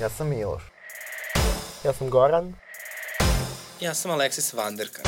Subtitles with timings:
[0.00, 0.62] Ja sam Miloš.
[1.84, 2.54] Ja sam Goran.
[3.80, 5.02] Ja sam Aleksis Vanderka.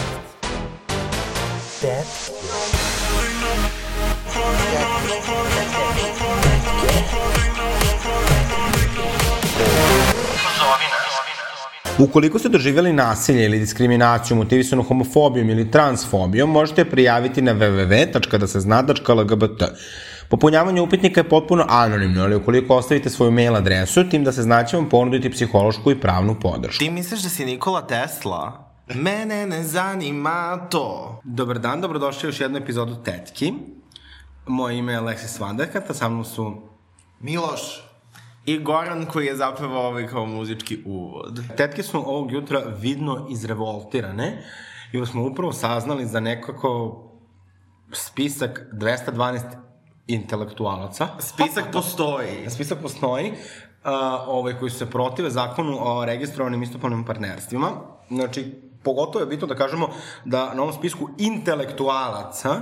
[1.83, 2.04] Dead.
[11.99, 19.63] Ukoliko ste doživjeli nasilje ili diskriminaciju motivisanu homofobijom ili transfobijom, možete prijaviti na www.dasezna.lgbt.
[20.33, 24.77] Popunjavanje upitnika je potpuno anonimno, ali ukoliko ostavite svoju mail adresu, tim da se znaće
[24.77, 26.79] vam ponuditi psihološku i pravnu podršku.
[26.79, 28.72] Ti misliš da si Nikola Tesla?
[28.95, 31.21] Mene ne zanima to.
[31.25, 33.52] Dobar dan, dobrodošli u još jednu epizodu Tetki.
[34.46, 36.55] Moje ime je Aleksis Vanderkata, sa mnom su
[37.20, 37.84] Miloš.
[38.46, 41.41] I Goran koji je zapravo ovaj kao muzički uvod.
[41.56, 44.44] Tetke su ovog jutra vidno izrevoltirane,
[44.92, 47.02] jer smo upravo saznali za nekako
[47.92, 49.71] spisak 212
[50.06, 51.09] intelektualaca.
[51.19, 52.51] Spisak postoji.
[52.51, 53.91] Spisak postoji, uh,
[54.27, 57.70] ovaj, koji se protive zakonu o registrovanim istopolnim partnerstvima.
[58.11, 59.89] Znači, pogotovo je bitno da kažemo
[60.25, 62.61] da na ovom spisku intelektualaca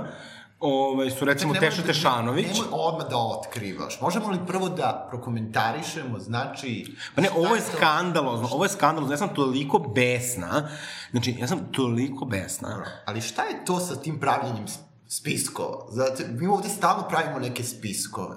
[0.59, 2.47] ovaj, su recimo Ček, Teša da- Tešanović.
[2.47, 4.01] Nemoj odmah da otkrivaš.
[4.01, 6.95] Možemo li prvo da prokomentarišemo, znači...
[7.15, 10.69] Pa ne, ovo je skandalozno, ovo je skandalozno, ja sam toliko besna,
[11.11, 12.85] znači, ja sam toliko besna.
[13.05, 14.67] Ali šta je to sa tim pravljenjem
[15.11, 15.85] spiskova?
[15.89, 18.35] Zato, mi ovde stalno pravimo neke spiskove.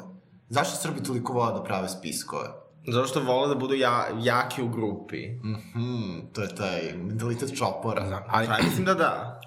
[0.49, 2.49] Zašto Srbi toliko vole da prave spiskove?
[2.87, 5.29] Zato što vole da budu ja, jaki u grupi.
[5.73, 8.25] Hmm, to je taj mentalitet čopora.
[8.29, 9.41] Ali, Pa mislim da da.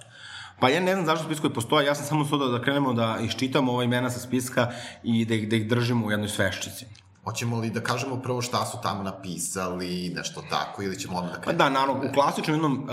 [0.59, 3.71] Pa ja ne znam zašto spiskovi postoje, ja sam samo suda da krenemo da iščitamo
[3.71, 4.71] ova imena sa spiska
[5.03, 6.85] i da ih, da ih držimo u jednoj sveščici.
[7.27, 11.37] Hoćemo li da kažemo prvo šta su tamo napisali, nešto tako, ili ćemo odmah da
[11.37, 11.63] Pa krenemo?
[11.63, 12.89] da, naravno, u klasičnom jednom uh,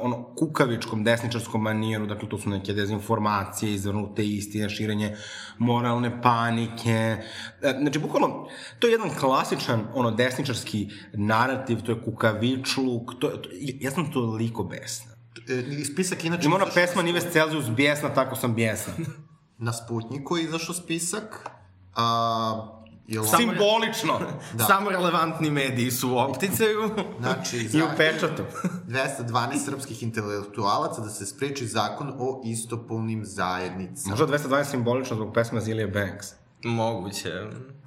[0.00, 5.16] ono, kukavičkom desničarskom manijeru, dakle to su neke dezinformacije, izvrnute istine, širenje
[5.58, 7.16] moralne panike.
[7.62, 13.48] E, Znači, bukvalno, to je jedan klasičan ono, desničarski narativ, to je kukavičluk, to, to,
[13.80, 15.12] ja sam toliko besna.
[15.48, 16.46] E, spisak inače...
[16.46, 18.92] Ima ona izašao pesma Nives Celsius bijesna, tako sam bijesna.
[19.58, 21.50] Na Sputniku je izašao spisak.
[21.94, 22.75] A,
[23.06, 24.20] je li- Simbolično.
[24.52, 24.64] Da.
[24.64, 26.90] Samo relevantni mediji su u opticaju.
[27.20, 28.42] Znači, I u pečatu.
[28.88, 34.10] 212 srpskih intelektualaca da se spreči zakon o istopolnim zajednicama.
[34.10, 36.26] Možda 212 simbolično zbog pesme Zilije Banks.
[36.64, 37.32] Moguće.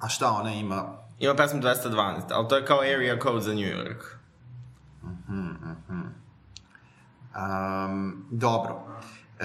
[0.00, 0.96] A šta ona ima?
[1.18, 4.02] Ima pesmu 212, ali to je kao area code za New York.
[7.36, 8.82] Um, dobro.
[9.38, 9.44] E,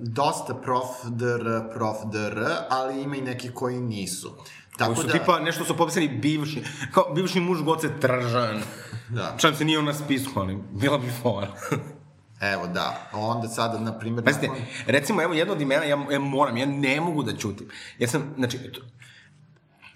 [0.00, 1.44] dosta prof dr,
[1.74, 2.38] prof dr,
[2.70, 4.36] ali ima i neki koji nisu.
[4.80, 8.62] Tako Koji su da, tipa nešto su popisali bivši, kao bivši muž Goce Tržan.
[9.08, 9.36] Da.
[9.38, 11.48] Čem se nije on na spisku, ali bila bi fora.
[12.40, 14.24] Evo da, onda sada, na primjer...
[14.24, 17.68] Pazite, nakon- recimo, evo jedno od imena, ja, ja moram, ja ne mogu da ćutim.
[17.98, 18.80] Ja sam, znači, eto,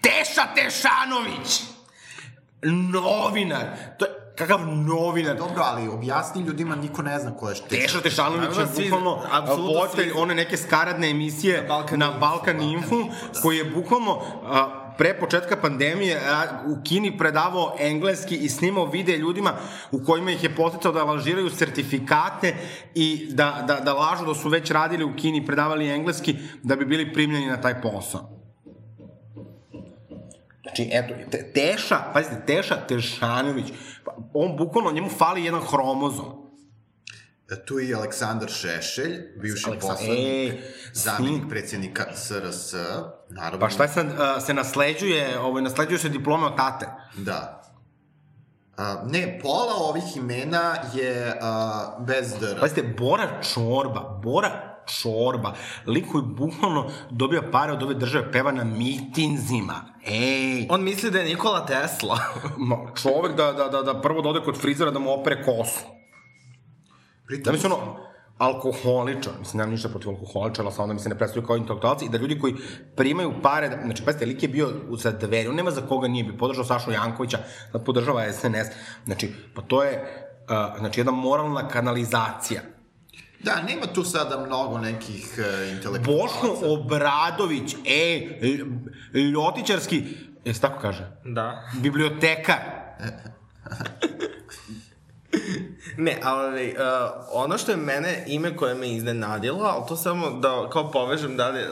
[0.01, 1.61] Teša Tešanović!
[2.91, 3.65] Novinar!
[3.99, 5.37] To je, kakav novinar?
[5.37, 7.67] Dobro, ali objasni ljudima, niko ne zna ko je što.
[7.67, 12.61] Teša Tešanović je bukvalno apsolutno voditelj one neke skaradne emisije na Balkan, Balkan na Balkan
[12.61, 12.95] Info,
[13.41, 19.17] koji je bukvalno a, pre početka pandemije a, u Kini predavao engleski i snimao vide
[19.17, 19.53] ljudima
[19.91, 22.55] u kojima ih je poticao da lažiraju sertifikate
[22.95, 26.75] i da, da, da lažu da su već radili u Kini i predavali engleski da
[26.75, 28.34] bi bili primljeni na taj posao.
[30.65, 33.65] Znači, eto, te, Teša, pazite, Teša Tešanović,
[34.33, 36.45] on bukvalno, njemu fali jedan hromozom.
[37.51, 40.61] E, Tu je i Aleksandar Šešelj, bivši Aleksa- poslanik, Ej,
[40.93, 41.49] zamjenik sin.
[41.49, 42.73] predsjednika SRS,
[43.29, 43.59] naravno.
[43.59, 44.07] Pa šta sad,
[44.39, 46.85] se nasleđuje, ovaj, nasleđuje se diplome od tate.
[47.15, 47.61] Da.
[48.77, 52.59] A, ne, pola ovih imena je a, bez dr.
[52.59, 55.53] Pazite, Bora Čorba, Bora Čorba,
[55.87, 59.81] lik koji bukvalno dobija pare od ove države, peva na mitinzima.
[60.05, 62.19] Ej, On misli da je Nikola Tesla.
[62.67, 65.79] ma, čovek da, da, da, da prvo da ode kod frizera da mu opere kosu.
[67.27, 68.05] Pritom, Da mi se ono,
[68.37, 72.09] alkoholičar, mislim, nemam ništa protiv alkoholičara, samo da mi se ne predstavljaju kao intelektualci i
[72.09, 72.55] da ljudi koji
[72.95, 76.23] primaju pare, da, znači, pazite, lik je bio za dveri, on nema za koga nije
[76.23, 77.37] bio, podržao Sašu Jankovića,
[77.71, 78.67] sad podržava SNS,
[79.05, 79.91] znači, pa to je,
[80.49, 82.61] uh, znači, jedna moralna kanalizacija.
[83.45, 86.11] Da, nema tu sada mnogo nekih uh, intelektualaca.
[86.23, 90.03] Boško Obradović, ej, l- ljotićarski,
[90.45, 91.11] jesi tako kaže?
[91.25, 91.69] da.
[91.81, 92.59] Bibliotekar.
[95.97, 100.69] Ne, ali uh, ono što je mene, ime koje me iznenadilo, ali to samo da
[100.69, 101.69] kao povežem da li, uh,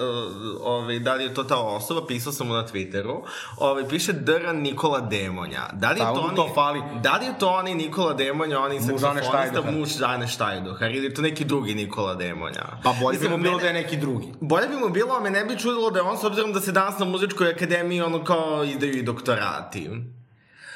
[0.64, 3.22] ovaj, da li je to ta osoba, pisao sam mu na Twitteru,
[3.58, 5.70] ovaj, piše Dran Nikola Demonja.
[5.74, 6.82] Da li je to, oni, to fali.
[7.02, 11.22] Da li je to onaj Nikola Demonja, Ane saksofonista, muž Žane Štajdohar, ili je to
[11.22, 12.66] neki drugi Nikola Demonja?
[12.84, 14.28] Pa bolje bi Mislim, mu bilo mene- da je neki drugi.
[14.42, 16.62] Bolje bi mu bilo, a me ne bi čudilo da je on, s obzirom da
[16.62, 19.90] se danas na muzičkoj akademiji ono kao izdaju i doktorati.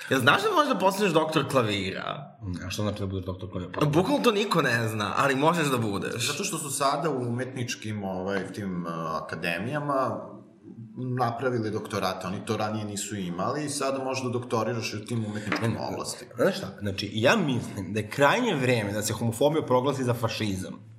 [0.10, 2.38] Jel znaš da možeš da postaneš doktor klavira?
[2.66, 3.72] A što znači da budeš doktor klavira?
[3.80, 6.28] Pa, Bukvalno to niko ne zna, ali možeš da budeš.
[6.32, 8.92] Zato što su sada u umetničkim ovaj, tim uh,
[9.24, 10.22] akademijama
[10.98, 15.78] napravili doktorate, oni to ranije nisu imali i sada možeš da doktoriraš u tim umetničkim
[15.92, 16.32] oblastima.
[16.36, 20.97] Znaš šta, znači, ja mislim da je krajnje vreme da se homofobija proglasi za fašizam.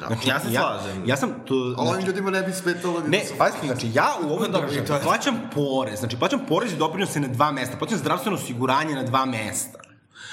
[0.00, 0.06] Da.
[0.06, 1.02] Znači, Ja se slažem.
[1.06, 1.30] Ja sam.
[1.50, 3.34] Ali Znači, ovim ljudima ne bi smetalo ni Ne, da su...
[3.38, 7.28] pazite, znači ja u ovoj Dobro, državi plaćam porez, znači plaćam porez i doprinose na
[7.28, 9.78] dva mesta, plaćam zdravstveno osiguranje na dva mesta.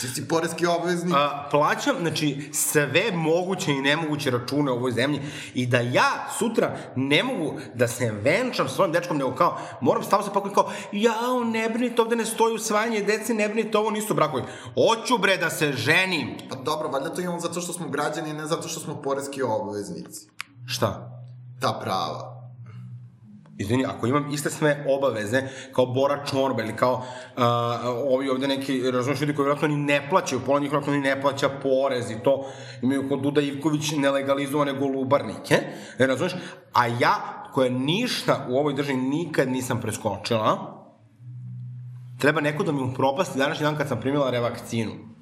[0.01, 1.15] Ti si poreski obveznik.
[1.15, 5.21] A, plaćam, znači, sve moguće i nemoguće račune u ovoj zemlji
[5.53, 10.03] i da ja sutra ne mogu da se venčam s svojim dečkom, nego kao, moram
[10.03, 13.91] stavno se pakujem kao, jao, ne brinite, ovde ne stoji usvajanje dece, ne brinite, ovo
[13.91, 14.43] nisu brakovi.
[14.73, 16.37] Hoću bre da se ženim.
[16.49, 20.27] Pa dobro, valjda to imamo zato što smo građani, ne zato što smo poreski obveznici.
[20.65, 21.09] Šta?
[21.59, 22.42] Ta prava.
[23.57, 25.41] Izvini, ako imam iste sve obaveze
[25.73, 27.43] kao Bora Čorba ili kao uh,
[28.13, 31.21] ovi ovde neki, razumiješ, ljudi koji vjerojatno ni ne plaćaju, pola njih vjerojatno ni ne
[31.21, 32.45] plaća porez i to,
[32.81, 35.55] imaju kod Duda Ivković nelegalizovane golubarnike,
[35.99, 36.35] e, razumiješ,
[36.73, 40.83] a ja, koja ništa u ovoj državi nikad nisam preskočila,
[42.19, 45.12] treba neko da mi upropasti današnji dan kad sam primila revakcinu.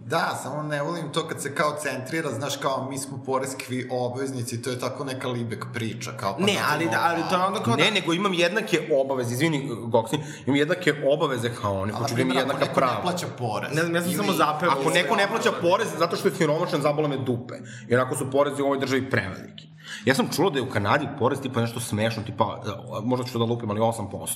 [0.00, 4.62] Da, samo ne volim to kad se kao centrira, znaš, kao mi smo poreski obveznici,
[4.62, 7.60] to je tako neka libek priča, kao pa Ne, ali, da, ali to je onda
[7.60, 7.90] kao Ne, da...
[7.90, 10.16] nego imam jednake obaveze, izvini, Goksi,
[10.46, 12.94] imam jednake obaveze kao oni, hoću da imam primjer, ako jednaka neko prava.
[12.94, 13.74] ne plaća porez.
[13.74, 14.70] Ne znam, ja sam ili- samo zapeo.
[14.70, 17.54] Ako neko ne plaća porez zato što je siromašan, zabole me dupe.
[17.88, 19.68] Jer ako su porezi u ovoj državi preveliki.
[20.04, 22.70] Ja sam čuo da je u Kanadi porez tipa nešto smešno, tipa, e,
[23.02, 24.26] možda ću da lupim, ali 8%.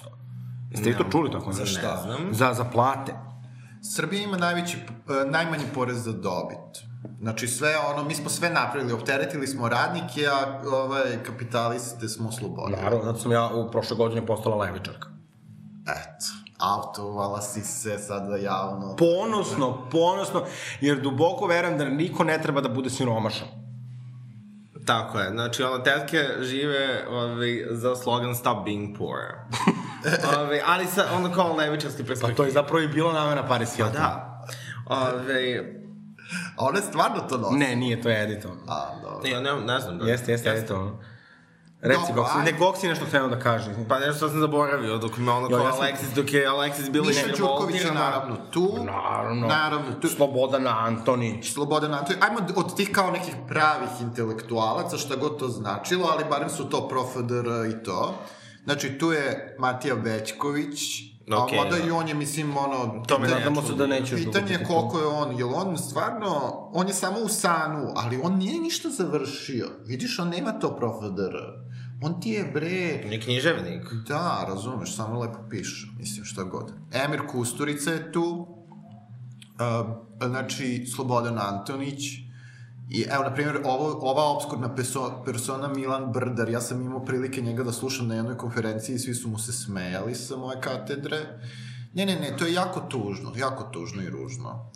[0.71, 1.53] Jeste vi to čuli tako?
[1.53, 1.95] Za šta?
[1.97, 2.29] Ne znam.
[2.31, 3.13] Za, za plate.
[3.85, 6.85] Srbija ima najveći, e, najmanji porez za dobit.
[7.21, 12.83] Znači sve ono, mi smo sve napravili, opteretili smo radnike, a ovaj, kapitaliste smo oslobodili.
[12.83, 15.09] Naravno, zato sam ja u prošle godine postala levičarka.
[15.83, 16.27] Eto,
[16.59, 18.97] autovala si se sada javno.
[18.97, 20.45] Ponosno, ponosno,
[20.81, 23.49] jer duboko verujem da niko ne treba da bude siromašan.
[24.87, 29.21] Tako je, znači ono, tetke žive ovaj, za slogan Stop being poor.
[30.39, 32.37] ovaj, ali sa, ono kao levičarski Pa perspektiv.
[32.37, 33.95] to je zapravo i bila namena Paris Hilton.
[33.95, 34.41] Da.
[34.87, 35.59] Ovaj,
[36.57, 37.57] A one stvarno to nose?
[37.57, 38.61] Ne, nije, to je editovano.
[38.69, 39.29] A, dobro.
[39.29, 40.05] ja ne, ne znam da...
[40.05, 40.99] Jeste, jeste, editovano.
[41.81, 43.71] Reci, Dobro, Goksi, ne, Goksi nešto krenuo da kaže.
[43.89, 47.07] Pa nešto sam zaboravio, dok me ono kao ja sam- Alexis, dok je Alexis bila
[47.07, 48.79] Miša Đurković je naravno tu.
[48.85, 49.47] Naravno.
[49.47, 50.09] Naravno, tu.
[50.09, 51.53] Slobodan Antonić.
[51.53, 52.23] Slobodan Antonić.
[52.23, 56.89] Ajmo od tih kao nekih pravih intelektualaca, šta god to značilo, ali barem su to
[56.89, 58.15] profedr i to.
[58.65, 60.81] Znači, tu je Matija Bećković,
[61.45, 61.87] Okej, a mada da.
[61.87, 63.05] i on je, mislim, ono...
[63.07, 66.31] To me pitanje- Nadamo se da dugo Pitanje je koliko je on, jel on stvarno,
[66.73, 69.71] on je samo u sanu, ali on nije ništa završio.
[69.87, 71.33] Vidiš, on nema to profedr.
[72.03, 73.93] On ti je, bre, Ni književnik.
[74.09, 76.73] Da, razumeš, samo lepo piše, mislim, šta god.
[76.93, 78.47] Emir Kusturica je tu,
[80.21, 82.03] uh, znači, Slobodan Antonić,
[82.91, 87.41] i evo, na primjer, ovo, ova obskurna peso, persona Milan Brdar, ja sam imao prilike
[87.41, 91.17] njega da slušam na jednoj konferenciji i svi su mu se smejali sa moje katedre.
[91.95, 94.71] Ne, ne, ne, to je jako tužno, jako tužno i ružno.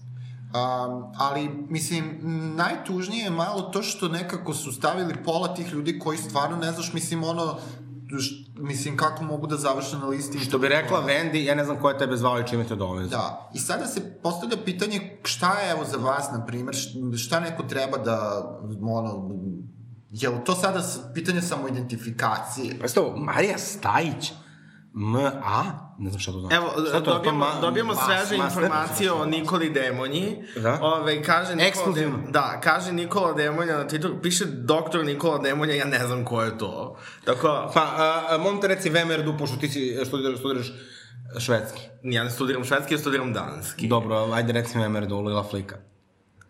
[0.48, 2.18] Um, ali, mislim,
[2.56, 6.92] najtužnije je malo to što nekako su stavili pola tih ljudi koji stvarno ne znaš,
[6.92, 7.58] mislim, ono,
[8.58, 10.38] mislim, kako mogu da završe na listi.
[10.38, 13.10] Što bi rekla Vendi, ja ne znam ko je tebe zvao i čime te doveze.
[13.10, 17.40] Da, i sada se postavlja pitanje šta je evo za vas, na primjer, š- šta
[17.40, 18.44] neko treba da,
[18.82, 19.30] ono,
[20.10, 20.82] je li to sada
[21.14, 22.78] pitanje samoidentifikacije?
[22.78, 24.32] Pa ovo, Marija Stajić,
[24.94, 25.87] M.A.
[25.98, 26.54] Ne znam šta to znači.
[26.56, 28.62] Evo, Šta to, dobijamo, to ma- dobijamo mas- sveže master?
[28.62, 30.36] informacije o Nikoli Demonji.
[30.56, 30.78] Da?
[30.82, 31.92] Ove, kaže Nikola.
[31.92, 36.42] Dem, Da, kaže Nikola Demonja na Twitteru, piše doktor Nikola Demonja, ja ne znam ko
[36.42, 36.96] je to.
[37.24, 40.72] Tako, Pa, a, a, molim te reci VMRD-u, pošto ti si studiraš, studiraš
[41.38, 41.80] švedski.
[42.04, 43.88] ja ne studiram švedski, ja studiram danski.
[43.88, 45.76] Dobro, ajde reci VMRD-u, Lila Flika.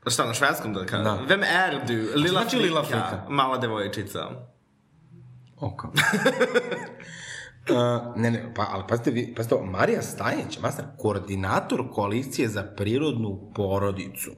[0.07, 1.05] Šta, na švedskom da kažem?
[1.05, 1.19] Da.
[1.27, 3.23] Vem Erdu, Lila Znači Flika, Lila Flika?
[3.29, 4.29] mala devojčica.
[5.59, 5.89] Oka.
[7.71, 13.53] Uh, ne, ne, pa, ali pazite, vi, pazite, Marija Stajić, master, koordinator koalicije za prirodnu
[13.55, 14.31] porodicu.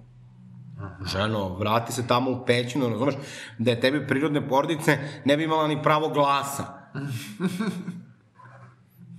[1.12, 3.14] Ženo, vrati se tamo u pećinu, razumeš,
[3.58, 6.64] da je tebi prirodne porodice ne bi imala ni pravo glasa.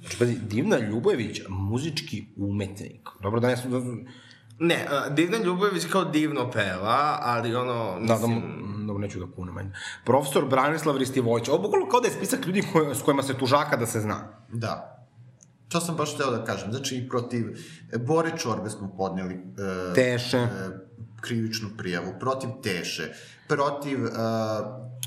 [0.01, 3.09] Znači, pazi, Divna Ljubojević, muzički umetnik.
[3.21, 3.69] Dobro da ne su...
[3.69, 3.79] Da,
[4.59, 8.41] Ne, uh, Divna Ljubojević kao divno peva, ali ono, da, da, mislim...
[8.41, 8.70] da,
[9.01, 9.71] neću da kunem, ajde.
[10.05, 13.77] Profesor Branislav Ristivojić, ovo bukvalno kao da je spisak ljudi koje, s kojima se tužaka
[13.77, 14.17] da se zna.
[14.53, 14.97] Da.
[15.69, 16.71] To sam baš hteo da kažem.
[16.71, 17.45] Znači, i protiv
[17.93, 19.33] e, Bore Čorbe smo podneli...
[19.33, 20.37] E, Teše.
[20.37, 20.47] e,
[21.21, 23.13] krivičnu prijavu, protiv Teše,
[23.47, 24.03] protiv...
[24.03, 24.11] Uh,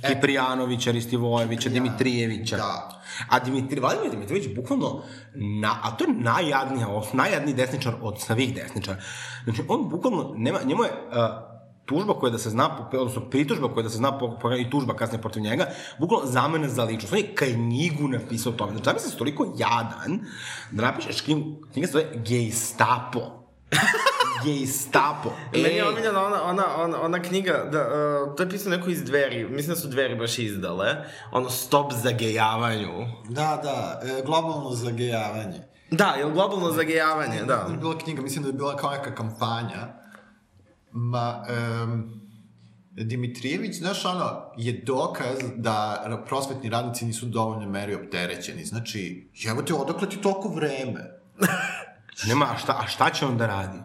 [0.09, 2.57] Kiprijanovića, Ristivojevića, Dimitrijevića.
[2.57, 3.03] Da.
[3.29, 5.03] A Dimitri, Vladimir Dimitrijević bukvalno,
[5.35, 9.01] na, a to je najjadnija, najjadniji desničar od svih desničara.
[9.45, 11.54] Znači, on bukvalno, nema, njemu je uh,
[11.85, 14.97] tužba koja da se zna, odnosno pritužba koja da se zna po, po, i tužba
[14.97, 15.67] kasnije protiv njega,
[15.99, 17.13] bukvalno zamene za ličnost.
[17.13, 18.73] On je knjigu napisao o tome.
[18.73, 20.21] Znači, zamisli se toliko jadan
[20.71, 23.45] da napišeš knjigu, knjiga se zove Gestapo.
[24.45, 25.33] Gestapo.
[25.53, 25.77] Meni Ej.
[25.77, 29.49] je omiljena ona, ona, ona, ona knjiga, da, uh, to je pisao neko iz dveri,
[29.49, 33.07] mislim da su dveri baš izdale, ono Stop zagejavanju.
[33.29, 35.61] Da, da, e, globalno zagejavanje.
[35.91, 37.65] Da, je globalno zagejavanje, da.
[37.67, 40.04] Da je bila knjiga, mislim da je bila kao neka kampanja.
[40.97, 41.45] Ma,
[41.83, 42.21] um,
[42.91, 48.65] Dimitrijević, znaš, ono, je dokaz da prosvetni radnici nisu dovoljno meri opterećeni.
[48.65, 51.21] Znači, evo te, odakle ti toliko vreme?
[52.29, 53.79] Nema, a šta, a šta će on da radi?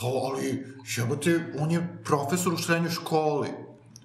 [0.00, 3.48] Pa, ali, jebote, on je profesor u srednjoj školi,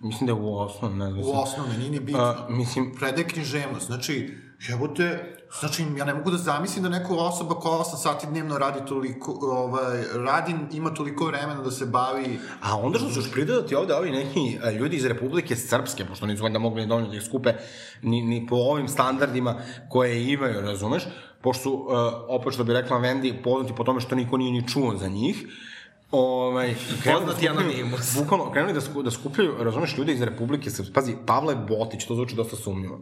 [0.02, 1.24] Mislim da je u osnovu, ne znam.
[1.26, 2.22] u osnovnoj, nije ni bitno.
[2.22, 4.38] A, mislim, Predaje književnost, znači,
[4.70, 8.80] jebote, znači, ja ne mogu da zamislim da neka osoba koja 8 sati dnevno radi
[8.88, 13.76] toliko, ovaj, radi, ima toliko vremena da se bavi A onda što su još pridodati
[13.76, 17.24] ovde ovi neki a, ljudi iz Republike Srpske, pošto nisu valjda mogli dovoljno da ih
[17.24, 17.54] skupe
[18.02, 19.56] ni, ni po ovim standardima
[19.90, 21.04] koje imaju, razumeš?
[21.42, 21.88] Pošto su, uh,
[22.28, 25.46] opet što bi rekla Vendi, poznati po tome što niko nije ni čuo za njih,
[26.12, 28.16] Ovaj, da Poznati anonimus.
[28.18, 30.94] Bukvalno, krenuli da, sku, da skupljaju, razumeš, ljude iz Republike Srpske.
[30.94, 33.00] Pazi, Pavle Botić, to zvuči dosta sumnjivo.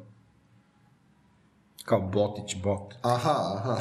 [1.89, 2.93] Kao Botić, bot.
[3.01, 3.77] Aha, aha.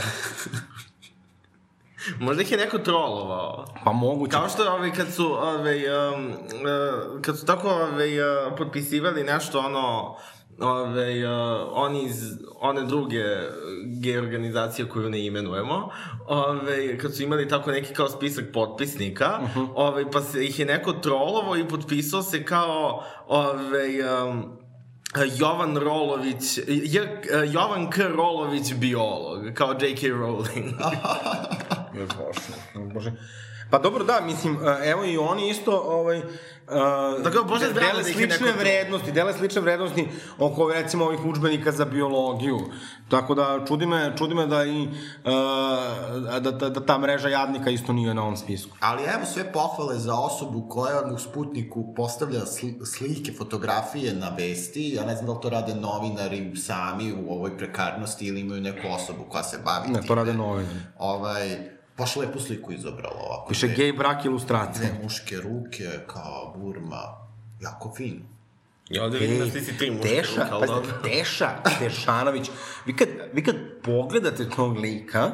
[2.25, 3.65] Možda ih je neko trolovao.
[3.85, 4.31] Pa moguće.
[4.31, 5.79] Kao što ovaj, kad su, ovaj,
[6.15, 8.27] um, uh, kad su tako ovaj, uh,
[8.59, 10.17] potpisivali nešto ono,
[10.61, 12.17] ovaj, uh, oni iz
[12.61, 13.25] one druge
[14.03, 15.89] gej organizacije koju ne imenujemo,
[16.27, 19.69] ovaj, kad su imali tako neki kao spisak potpisnika, uh -huh.
[19.75, 24.59] ovaj, pa se ih je neko trolovo i potpisao se kao ovaj, um,
[25.39, 27.09] Jovan Rolović, J,
[27.53, 28.09] Jovan K.
[28.09, 30.07] Rolović biolog, kao J.K.
[30.07, 30.73] Rowling.
[31.95, 33.13] Bože, Bože.
[33.71, 36.23] Pa dobro, da, mislim, e, evo i oni isto, ovaj,
[36.71, 40.09] Uh, Dakle, Bože zdravlje dele da slične neko- vrednosti, dele slične vrednosti
[40.39, 42.59] oko, recimo, ovih učbenika za biologiju.
[43.09, 44.93] Tako da, čudi me, čudi me da i, uh,
[46.41, 48.77] da, da, da ta mreža jadnika isto nije na ovom spisku.
[48.81, 54.93] Ali evo sve pohvale za osobu koja u Sputniku postavlja sli, slike, fotografije na vesti.
[54.95, 58.89] Ja ne znam da li to rade novinari sami u ovoj prekarnosti ili imaju neku
[58.91, 60.77] osobu koja se bavi Ne, to rade novinari.
[60.99, 63.49] Ovaj, baš lepu sliku izobrala ovako.
[63.49, 64.91] Piše dve- gej brak ilustracije.
[64.91, 67.03] Dve muške ruke, kao burma.
[67.61, 68.21] Jako fino.
[68.91, 70.93] Ja ovde vidim da ti tri muške Teša, ruke, ali dobro.
[71.05, 72.51] Teša Tešanović,
[72.87, 75.31] vi kad, vi kad pogledate tog lika,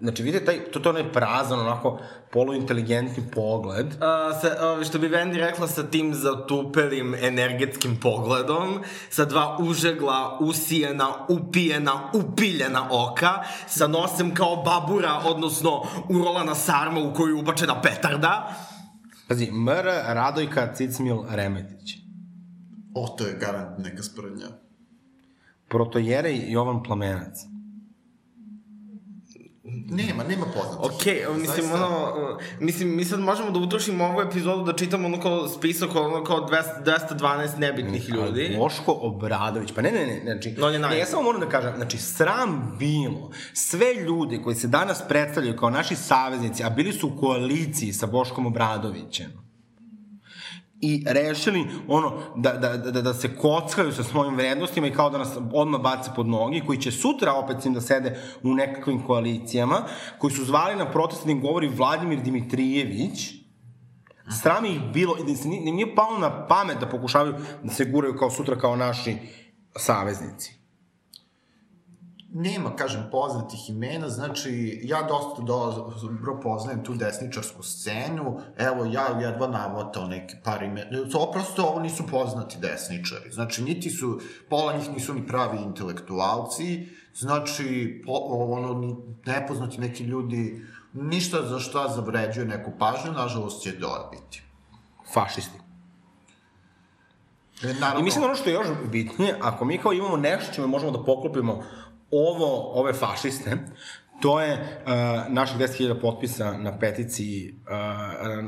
[0.00, 2.00] znači vidite taj, to, to je onaj prazan, onako,
[2.32, 9.24] poluinteligentni pogled, A, sa, ovi, što bi Vendi rekla sa tim zatupelim energetskim pogledom, sa
[9.24, 17.36] dva užegla, usijena, upijena, upiljena oka, sa nosem kao babura, odnosno urolana sarma u koju
[17.36, 18.54] je ubačena petarda.
[19.28, 21.96] Pazi, MR Radojka Cicmil Remetić.
[22.94, 24.46] O, to je garant neka sprednja.
[25.68, 27.57] Protojerej Jovan Plamenac.
[29.90, 30.96] Nema, nema poznatih.
[30.96, 31.86] Okej, okay, mislim, Zaista.
[31.86, 36.24] ono, mislim, mi sad možemo da utrošimo ovu epizodu da čitamo ono kao spisak, ono
[36.24, 36.62] kao 200,
[37.18, 38.54] 212 nebitnih ljudi.
[38.58, 41.72] Boško Obradović, pa ne, ne, ne, znači, No, ne, naj- ja samo moram da kažem,
[41.76, 47.08] znači, sram bilo, sve ljude koji se danas predstavljaju kao naši saveznici, a bili su
[47.08, 49.26] u koaliciji sa Boškom Obradovićem,
[50.80, 55.18] i rešili ono da, da, da, da se kockaju sa svojim vrednostima i kao da
[55.18, 59.82] nas odmah bace pod nogi, koji će sutra opet njim da sede u nekakvim koalicijama,
[60.18, 63.38] koji su zvali na protest da im govori Vladimir Dimitrijević,
[64.42, 67.84] Sram ih bilo, i da se nije, nije palo na pamet da pokušavaju da se
[67.84, 69.16] guraju kao sutra kao naši
[69.76, 70.57] saveznici.
[72.32, 79.48] Nema, kažem, poznatih imena, znači, ja dosta dobro poznajem tu desničarsku scenu, evo, ja jedva
[79.48, 84.90] navotao neke par imena, to prosto ovo nisu poznati desničari, znači, niti su, pola njih
[84.90, 92.70] nisu ni pravi intelektualci, znači, po, ono, nepoznati neki ljudi, ništa za šta zavređuje neku
[92.78, 94.42] pažnju, nažalost će dobiti.
[95.14, 95.58] Fašisti.
[97.62, 100.52] E, Naravno, I mislim da ono što je još bitnije, ako mi kao imamo nešto
[100.54, 101.62] čime možemo da poklopimo
[102.10, 103.58] ovo, ove fašiste,
[104.22, 104.52] to je
[104.86, 107.54] uh, naših 10.000 potpisa na peticiji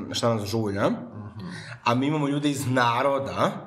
[0.09, 0.90] uh, šta nas žulja,
[1.85, 3.67] a mi imamo ljude iz naroda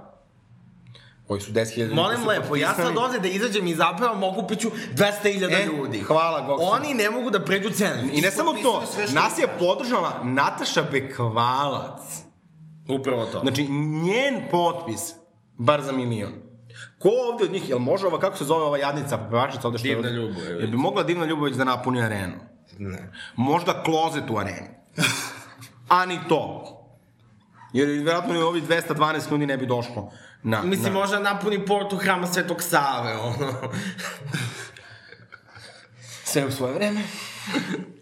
[1.28, 1.96] koji su 10.000 ljudi.
[1.96, 6.00] Molim lepo, ja sad ovde da izađem i zapravo mogu piću 200.000 E, ljudi.
[6.00, 6.68] hvala, Goksu.
[6.72, 8.18] Oni ne mogu da pređu cenzus.
[8.18, 8.84] I ne samo to,
[9.14, 12.02] nas je podržala Nataša Bekvalac.
[12.90, 13.40] Upravo to.
[13.40, 13.68] Znači,
[14.04, 15.14] njen potpis,
[15.58, 16.32] bar za milion.
[17.00, 19.88] Ko ovde od njih, jel može ova, kako se zove ova jadnica, pevačica ovde što
[19.88, 19.96] je...
[19.96, 20.62] Divna Ljubojević.
[20.62, 22.36] Jel bi mogla Divna Ljubović da napuni arenu?
[22.78, 23.12] Ne.
[23.36, 24.70] Možda klozet u areni.
[25.90, 26.64] A ni to.
[27.74, 30.12] Jer vjerojatno ni ovi 212 ljudi ne bi došlo
[30.44, 30.62] na...
[30.62, 31.00] Mislim, na...
[31.00, 33.54] možda napuni portu hrama Svetog Save, ono.
[36.24, 37.02] Sve u svoje vreme.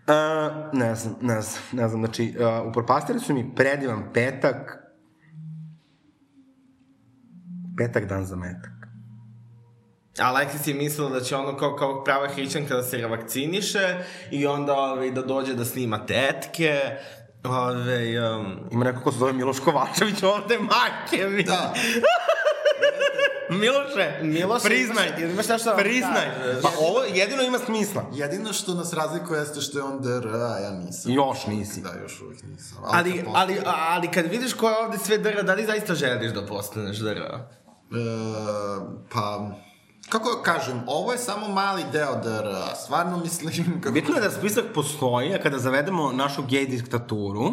[0.00, 4.78] Uh, ne znam, ne znam, ne znam, znači, uh, upropastili su mi predivan petak,
[7.80, 8.70] petak dan za metak.
[10.18, 13.98] Aleksis je mislila da će ono kao, kao prava hrićanka da se revakciniše
[14.30, 16.80] i onda ove, da dođe da snima tetke.
[17.44, 21.42] Ove, um, Ima neko ko se zove Miloš Kovačević ovde, majke mi.
[21.42, 21.74] Da.
[23.52, 26.26] Miloše, Miloše, priznaj, imaš- imaš nešto da vam priznaj.
[26.62, 28.04] Pa ovo jedino ima smisla.
[28.12, 31.12] Jedino što nas razlikuje jeste što je on DR, a ja nisam.
[31.12, 31.80] Još nisi.
[31.80, 32.78] Da, još uvijek nisam.
[32.84, 36.32] ali, kad ali, ali kad vidiš ko je ovde sve dra, da li zaista želiš
[36.32, 37.48] da postaneš dra?
[37.90, 39.50] E, pa,
[40.08, 44.64] kako kažem, ovo je samo mali deo DR, stvarno mislim, kako, Bitno je da spisak
[44.74, 47.52] postoji, a kada zavedemo našu gej diktaturu,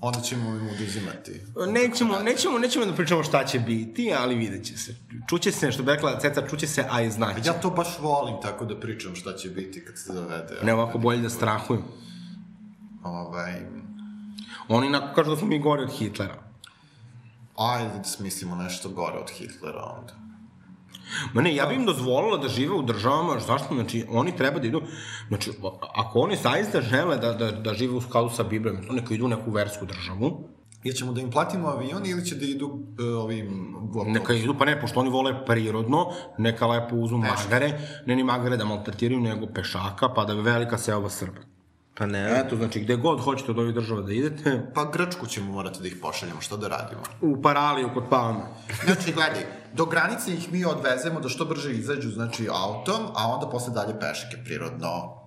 [0.00, 1.40] onda ćemo im oduzimati.
[1.68, 4.94] nećemo, nećemo, nećemo da pričamo šta će biti, ali vidjet će se.
[5.28, 7.40] Čuće se, što bi rekla Ceca, čuće se, a i znaće.
[7.44, 10.58] Ja to baš volim tako da pričam šta će biti kad se dovede.
[10.62, 11.82] Ne ovako bolje da strahuju.
[13.04, 13.52] Ovaj,
[14.68, 16.41] Oni onako kažu da smo mi gori od Hitlera.
[17.56, 20.14] Ajde da smislimo nešto gore od Hitlera onda.
[21.32, 23.74] Ma ne, ja bi im dozvolila da žive u državama, zašto?
[23.74, 24.82] Znači, oni treba da idu,
[25.28, 25.52] znači,
[25.94, 29.24] ako oni zaista žele da, da, da žive u skladu sa Biblijom, to neka idu
[29.24, 30.48] u neku versku državu,
[30.84, 33.74] Ili ćemo da im platimo avion ili će da idu uh, ovim...
[34.06, 38.56] neka idu, pa ne, pošto oni vole prirodno, neka lepo uzmu magare, ne ni magare
[38.56, 41.51] da maltretiraju, nego pešaka, pa da je velika seoba Srba.
[41.94, 42.40] Pa ne.
[42.40, 45.88] Eto, znači, gde god hoćete od ovih država da idete, Pa Grčku ćemo morati da
[45.88, 47.02] ih pošaljemo, što da radimo?
[47.20, 48.40] u Paraliju kod Palme.
[48.84, 53.46] Znači, gledaj, do granice ih mi odvezemo da što brže izađu, znači, autom, a onda
[53.46, 55.22] posle dalje peške, prirodno.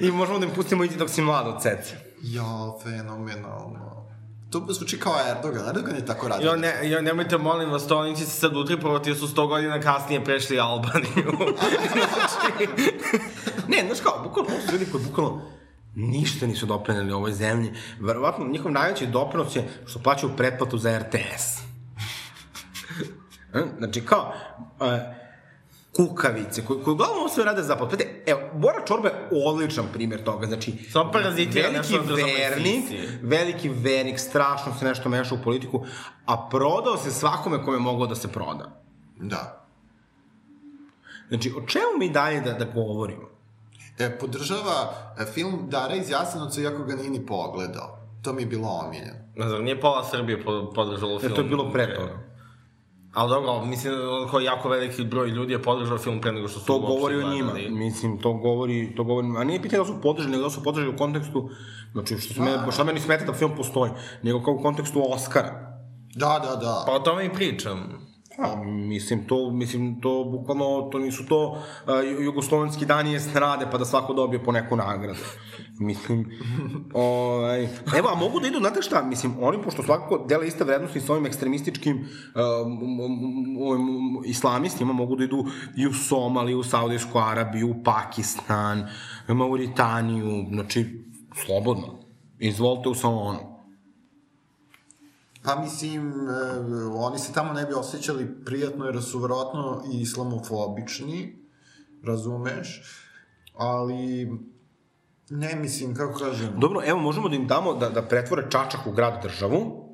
[0.00, 1.96] I možemo da im pustimo ići dok si mlad od cece.
[2.22, 3.85] Ja, fenomenalno.
[4.56, 6.46] To zvuči kao Erdogan, Erdogan je tako radio.
[6.50, 9.48] Jo, ne, jo, nemojte, molim vas, to oni će se sad utripovati jer su 100
[9.48, 11.32] godina kasnije prešli Albaniju.
[13.68, 15.42] Ne, znaš kao, bukvalno, ovo su ljudi koji bukvalno
[15.94, 17.72] ništa nisu doprineli ovoj zemlji.
[18.00, 21.44] Verovatno, njihov najveći doprinos je što plaćaju pretplatu za RTS.
[23.54, 24.32] E, znači, kao,
[24.80, 24.86] uh,
[25.96, 28.22] kukavice, koji, koji uglavnom sve rade za potpete.
[28.26, 29.14] Evo, Bora Čorba je
[29.46, 30.46] odličan primjer toga.
[30.46, 32.84] Znači, Samo parazitira veliki vernik,
[33.22, 35.84] veliki vernik, strašno se nešto meša u politiku,
[36.26, 38.82] a prodao se svakome kome je moglo da se proda.
[39.16, 39.66] Da.
[41.28, 43.28] Znači, o čemu mi dalje da, da govorimo?
[43.98, 47.98] E, podržava e, film Dara iz Jasenovca, iako ga nije ni pogledao.
[48.22, 49.18] To mi je bilo omiljeno.
[49.36, 51.30] ne znam, nije pola Srbije po- podržalo film.
[51.30, 52.25] Jer to je bilo pre toga.
[53.16, 56.60] Ali dobro, mislim da kao jako veliki broj ljudi je podržao film pre nego što
[56.60, 57.52] su To govori o njima.
[57.52, 57.74] gledali.
[57.74, 60.94] Mislim, to govori, to govori, a nije pitanje da su podržali, nego da su podržali
[60.94, 61.50] u kontekstu,
[61.92, 63.90] znači, što, se me, šta meni smeta da film postoji,
[64.22, 65.78] nego kao u kontekstu Oscara.
[66.14, 66.84] Da, da, da.
[66.86, 68.05] Pa o tome i pričam.
[68.38, 73.78] A, mislim, to, mislim, to bukvalno, to nisu to uh, jugoslovenski dani je strade, pa
[73.78, 75.18] da svako dobije po neku nagradu.
[75.78, 76.30] Mislim,
[76.94, 77.62] ovaj,
[77.98, 81.12] evo, a mogu da idu, znate šta, mislim, oni, pošto svakako dele iste vrednosti sa
[81.12, 82.42] ovim ekstremističkim uh,
[83.60, 83.88] ovim
[84.24, 85.44] islamistima, mogu da idu
[85.76, 88.88] i u Somaliju, u Saudijsku Arabiju, u Pakistan,
[89.28, 91.04] u Mauritaniju, znači,
[91.44, 91.98] slobodno.
[92.38, 93.55] Izvolite u salonu.
[95.46, 96.34] Pa mislim, e,
[96.94, 101.36] oni se tamo ne bi osjećali prijatno jer su verovatno i islamofobični,
[102.04, 102.82] razumeš?
[103.54, 104.30] Ali,
[105.30, 108.92] ne mislim, kako kažem, Dobro, evo, možemo da im damo da, da pretvore Čačak u
[108.92, 109.88] grad državu,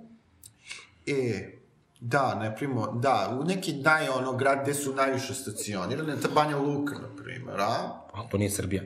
[1.07, 1.59] e,
[2.01, 6.57] da, ne primo, da, u neki naj, ono, grad gde su najviše stacionirani, ta Banja
[6.57, 8.01] Luka, na primjer, a?
[8.13, 8.83] ali to nije Srbija.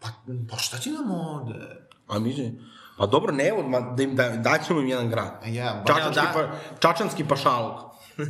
[0.00, 0.08] Pa,
[0.50, 1.86] pa šta će nam ovde?
[2.06, 2.50] A mi će...
[2.98, 5.40] Pa dobro, ne, ma, da im da, daćemo im jedan grad.
[5.46, 6.32] Ja, ba- Čačanski, da.
[6.34, 6.48] pa,
[6.80, 7.76] čačanski pašaluk.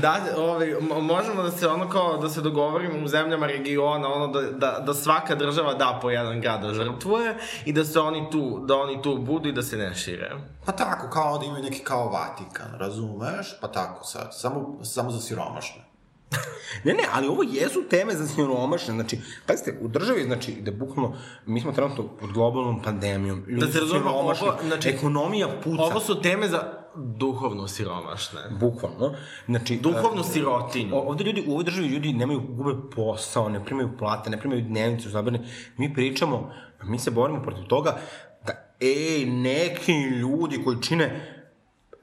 [0.00, 4.26] Da, ovaj, mo- možemo da se ono kao, da se dogovorimo u zemljama regiona, ono
[4.26, 8.30] da, da, da svaka država da po jedan grad da žrtvuje i da se oni
[8.30, 10.30] tu, da oni tu budu i da se ne šire.
[10.66, 13.60] Pa tako, kao da imaju neki kao Vatikan, razumeš?
[13.60, 15.87] Pa tako sad, samo, samo za siromašne.
[16.84, 18.94] Ne, ne, ali ovo jesu teme za siromašne.
[18.94, 23.44] Znači, pazite, u državi, znači, da bukvalno, mi smo trenutno pod globalnom pandemijom.
[23.48, 25.82] ljudi Da se razumemo, ovo, znači, ekonomija puca.
[25.82, 26.62] Ovo su teme za
[26.96, 28.40] duhovno siromašne.
[28.50, 29.14] Bukvalno.
[29.46, 30.94] Znači, Duhovnu e, sirotinju.
[30.94, 34.62] o- ovde ljudi, u ovoj državi ljudi nemaju, gube posao, ne primaju plate, ne primaju
[34.62, 35.40] dnevnicu, zabrane.
[35.76, 36.50] Mi pričamo,
[36.82, 37.98] mi se borimo protiv toga
[38.46, 41.34] da, ej, neki ljudi koji čine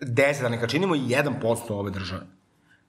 [0.02, 1.34] 10, a neka činimo 1%
[1.70, 2.22] ove države,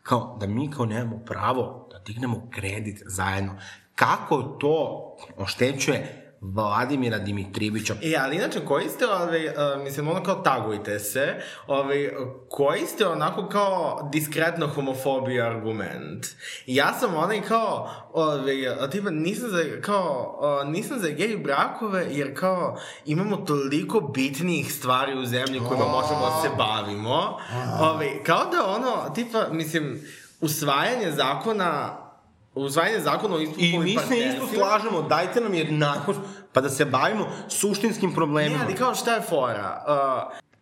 [0.07, 3.59] kao da mi kao nemamo pravo da dignemo kredit zajedno.
[3.95, 7.95] Kako to oštećuje Vladimira Dimitrijevića?
[8.03, 11.35] E, ali inače, koji ste, ovaj, uh, mislim, ono kao tagujte se,
[11.67, 12.11] ovaj,
[12.49, 16.27] koji ste onako kao diskretno homofobija argument?
[16.67, 18.55] Ja sam onaj kao, ovaj,
[18.91, 25.19] tipa, nisam za, kao, uh, nisam za gej brakove, jer kao, imamo toliko bitnijih stvari
[25.19, 27.39] u zemlji kojima možemo da se bavimo.
[27.81, 30.01] Ovaj, kao da ono, tipa, mislim,
[30.41, 32.06] usvajanje zakona
[32.57, 36.21] usvajanje zakona o I mi se isto slažemo, dajte nam jednakost,
[36.53, 38.59] pa da se bavimo suštinskim Ne, problemima.
[38.65, 39.85] ali kao šta je fora?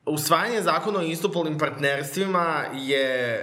[0.07, 3.41] Uh, usvajanje zakona o istopolnim partnerstvima je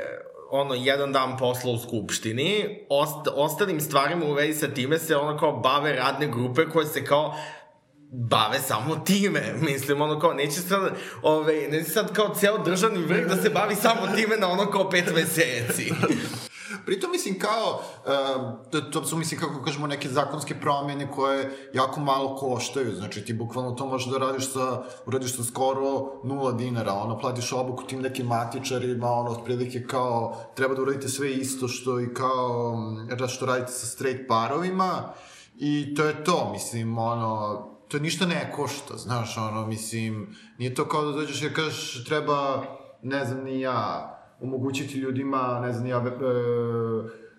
[0.51, 5.37] ono, jedan dan posla u Skupštini, Ost, ostalim stvarima u vezi sa time se ono
[5.37, 7.35] kao bave radne grupe koje se kao
[8.11, 9.53] bave samo time.
[9.71, 13.75] Mislim, ono kao, neće sad, ove, neće sad kao ceo državni vrh da se bavi
[13.75, 15.93] samo time na ono kao pet meseci.
[16.85, 17.81] Pritom, mislim, kao,
[18.73, 22.95] uh, to, su, mislim, kako kažemo, neke zakonske promjene koje jako malo koštaju.
[22.95, 27.53] Znači, ti bukvalno to možeš da radiš sa, uradiš sa skoro nula dinara, ono, platiš
[27.53, 32.75] obuku tim nekim matičarima, ono, otprilike kao, treba da uradite sve isto što i kao,
[32.75, 35.13] mm, što radite sa straight parovima,
[35.55, 40.87] i to je to, mislim, ono, to ništa ne košta, znaš, ono, mislim, nije to
[40.87, 42.63] kao da dođeš i kažeš, treba,
[43.01, 46.01] ne znam ni ja, omogućiti ljudima, ne znam, ja, e,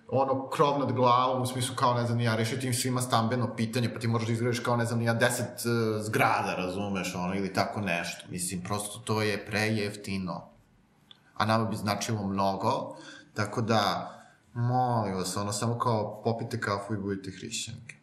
[0.09, 3.95] ono, krov nad glavom, u smislu kao, ne znam, ja, rešiti im svima stambeno pitanje,
[3.95, 7.53] pa ti možeš da izgradiš kao, ne znam, ja, deset e, zgrada, razumeš, ono, ili
[7.53, 8.27] tako nešto.
[8.31, 10.49] Mislim, prosto to je prejeftino.
[11.35, 12.97] A nama bi značilo mnogo,
[13.35, 14.13] tako da,
[14.53, 17.97] molim vas, ono, samo kao popite kafu i budite hrišćanke.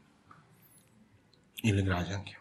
[1.63, 2.35] Ili građanke.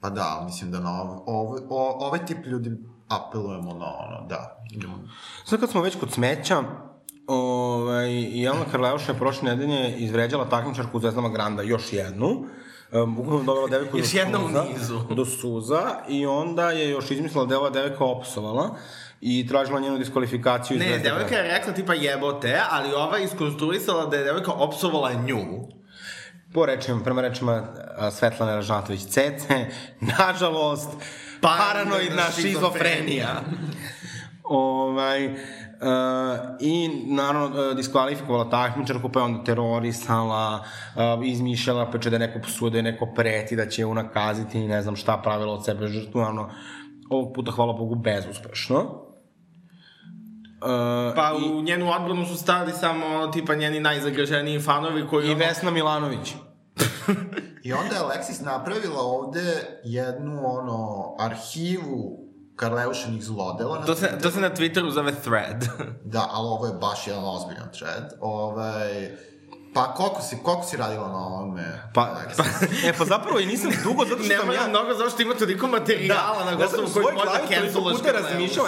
[0.00, 1.56] Pa da, mislim da na ov, ov,
[2.02, 2.70] ovaj tip ljudi
[3.16, 4.64] apelujemo na ono, da.
[4.70, 4.94] Idemo.
[5.44, 6.62] Sad kad smo već kod smeća,
[7.26, 12.46] ovaj, Jelena Karleuša je prošle nedelje izvređala takmičarku u Zvezdama Granda, još jednu.
[12.92, 15.00] Um, uglavnom dovela devojku Još do suza, nizu.
[15.10, 18.76] Do suza i onda je još izmislila da je ova devojka opsovala
[19.20, 24.16] i tražila njenu diskvalifikaciju Ne, devojka je rekla tipa jebote, ali ova je iskonstruisala da
[24.16, 25.68] je devojka opsovala nju.
[26.54, 27.62] Po rečima, prema rečima
[27.96, 29.66] a, Svetlane Ražnatović Cece,
[30.18, 30.90] nažalost,
[31.40, 33.40] paranoidna šizofrenija.
[34.44, 35.32] ovaj, uh,
[36.60, 42.20] I naravno uh, diskvalifikovala takmičarku, pa je onda terorisala, uh, izmišljala pa će da je
[42.20, 45.52] neko psuje, da je neko preti, da će je unakaziti i ne znam šta pravila
[45.52, 46.50] od sebe žrtvu, naravno
[47.10, 48.78] ovog puta, hvala Bogu, bezuspešno.
[48.78, 48.84] Uh,
[51.14, 55.26] Pa u njenu odbranu su stali samo tipa njeni najzagraženiji fanovi koji...
[55.26, 56.34] I ono- Vesna Milanović.
[57.62, 62.24] I onda je Alexis napravila ovde jednu, ono, arhivu
[62.56, 63.78] Karleušinih zlodela.
[63.78, 64.22] na To se, Twitteru.
[64.22, 65.64] to se na Twitteru zove thread.
[66.04, 68.12] Da, ali ovo je baš jedan ozbiljan thread.
[68.20, 69.10] Ovaj,
[69.74, 71.90] pa koliko si, koliko si radila na ovome?
[71.94, 72.36] Pa, Alexis?
[72.36, 74.62] pa, e, pa zapravo i nisam dugo, zato što Nema ja...
[74.62, 78.08] ja mnogo zašto ima toliko materijala na ja sam gotovo u koji možda canceluješ puta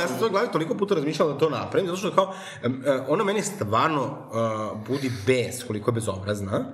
[0.01, 2.85] ja sam u svojoj glavi toliko puta razmišljao da to napravim, zato što kao, um,
[2.87, 6.65] uh, ona meni stvarno uh, budi bes, koliko je bezobrazna.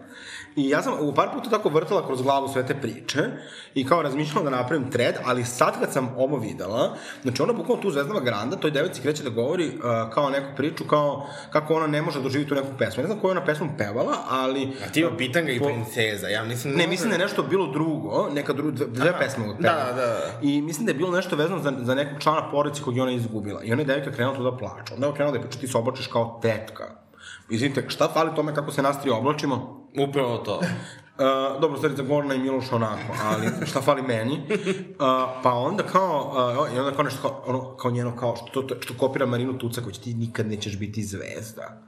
[0.57, 3.23] I ja sam u par puta tako vrtala kroz glavu sve te priče
[3.75, 7.83] i kao razmišljala da napravim thread, ali sad kad sam ovo videla, znači ona bukvalno
[7.83, 9.83] tu Zvezdava Granda, toj devojci kreće da govori uh,
[10.15, 13.03] kao neku priču, kao kako ona ne može doživjeti tu neku pesmu.
[13.03, 14.73] Ne znam koju je ona pesmu pevala, ali...
[14.89, 16.75] A ti ima pitan ga i princeza, ja mislim...
[16.75, 19.93] Ne, mislim da je nešto bilo drugo, neka druga, dve, dve pesme od da, da,
[19.93, 20.21] da.
[20.43, 23.13] I mislim da je bilo nešto vezano za, za nekog člana porodice kog je ona
[23.13, 23.63] izgubila.
[23.63, 24.95] I ona je devojka krenula tu da plače.
[24.95, 26.85] Onda je krenula da je priča, ti se oblačiš kao tetka.
[27.51, 29.82] Izvinite, šta fali tome kako se nas tri oblačimo?
[29.99, 30.61] Upravo to.
[31.13, 34.41] Uh, dobro, starica Gorna i Miloš onako, ali šta fali meni?
[34.49, 34.97] Uh,
[35.43, 36.35] pa onda kao,
[36.69, 39.59] uh, i onda kao nešto kao, ono, kao njeno, kao što, to, što kopira Marinu
[39.59, 41.83] Tucaković, ti nikad nećeš biti zvezda.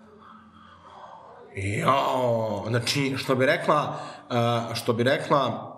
[1.57, 5.73] Jao, znači, što bi rekla, uh, što bi rekla,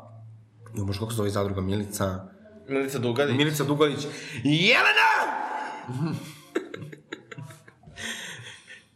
[0.75, 2.29] jo, možda kako se zove zadruga Milica,
[2.69, 3.37] Milica Dugalić.
[3.37, 4.07] Milica Dugalić,
[4.45, 5.12] Jelena!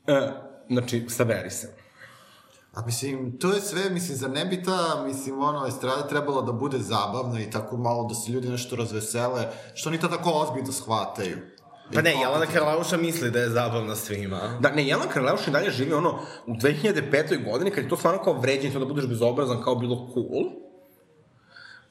[0.06, 0.32] uh,
[0.74, 1.79] znači, saberi se.
[2.74, 6.52] A mislim, to je sve, mislim, za ne bi ta, mislim, ono, estrada trebala da
[6.52, 10.72] bude zabavna i tako malo da se ljudi nešto razvesele, što oni to tako ozbiljno
[10.72, 11.38] shvataju.
[11.94, 14.58] Pa ne, Jelena Karlauša misli da je zabavna svima.
[14.60, 17.50] Da, ne, Jelena Karleuš i dalje živi ono u 2005.
[17.50, 20.44] godini kad je to stvarno kao vređenje, to da budeš bezobrazan kao bilo cool.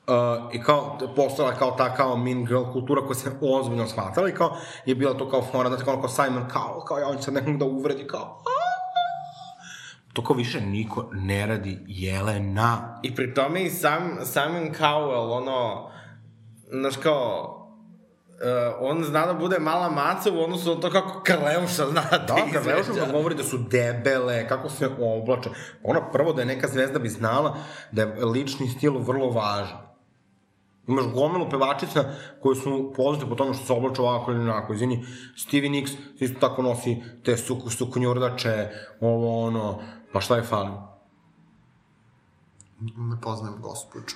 [0.08, 4.34] Uh, i kao postala kao ta kao mean girl kultura koja se ozbiljno shvatala i
[4.34, 7.24] kao je bila to kao fora, znate kao, kao Simon Cowell, kao ja on će
[7.24, 8.59] sad nekog da uvredi kao "Aaa."
[10.20, 13.00] To kao više niko ne radi Jelena.
[13.04, 15.90] I pri tome i sam, Simon Cowell, ono,
[16.72, 17.56] znaš kao,
[18.80, 22.36] uh, on zna da bude mala maca u odnosu na to kako Karleuša zna da
[23.00, 25.50] Da, da govori da su debele, kako se oblače.
[25.84, 27.58] Ona prvo da je neka zvezda bi znala
[27.92, 29.90] da je lični stil vrlo važan.
[30.88, 32.04] Imaš gomilu pevačica
[32.42, 34.74] koje su poznate po tome što se oblače ovako ili onako.
[34.74, 35.06] Izvini,
[35.38, 38.68] Stevie Nicks isto tako nosi te suk, sukonjurdače,
[39.02, 39.80] ovo ono,
[40.14, 40.72] pa šta je fali?
[42.80, 44.16] Ne poznajem gospođu.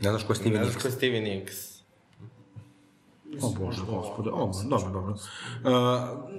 [0.00, 0.72] Ne znaš ko je Stevie Ne Nicks?
[0.72, 1.72] znaš ko je Stevie Nicks.
[3.42, 5.12] O Bože, gospode, o, dobro, dobro.
[5.12, 6.32] Uh,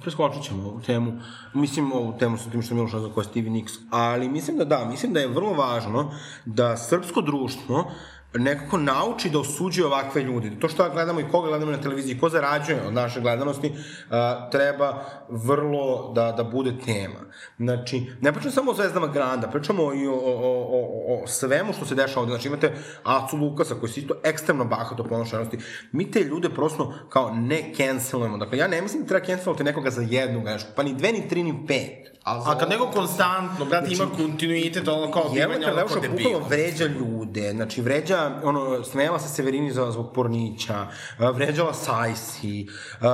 [0.00, 1.12] preskočit ćemo ovu temu.
[1.54, 4.64] Mislim ovu temu sa tim što Miloš nazva koja je Stevie Nicks, ali mislim da
[4.64, 6.10] da, mislim da je vrlo važno
[6.44, 7.90] da srpsko društvo
[8.34, 10.50] nekako nauči da osuđuje ovakve ljude.
[10.60, 15.04] To što gledamo i koga gledamo na televiziji, ko zarađuje od naše gledanosti, uh, treba
[15.28, 17.20] vrlo da, da bude tema.
[17.58, 21.84] Znači, ne pričamo samo o zvezdama Granda, pričamo i o, o, o, o svemu što
[21.84, 22.32] se dešava ovde.
[22.32, 22.72] Znači, imate
[23.04, 25.58] Acu Lukasa koji se isto ekstremno bahato ponošenosti.
[25.92, 28.38] Mi te ljude prosto kao ne cancelujemo.
[28.38, 31.28] Dakle, ja ne mislim da treba cancelovati nekoga za jednu grešku, pa ni dve, ni
[31.28, 32.11] tri, ni pet.
[32.24, 36.16] A kad neko konstantno, brate, ima kontinuitet, ono kao Jelena bivanje, ono kao debil.
[36.16, 40.86] bukvalno vređa ljude, znači vređa, ono, smela se Severini za, zbog pornića,
[41.18, 42.66] a, vređala Sajsi,
[43.00, 43.06] uh,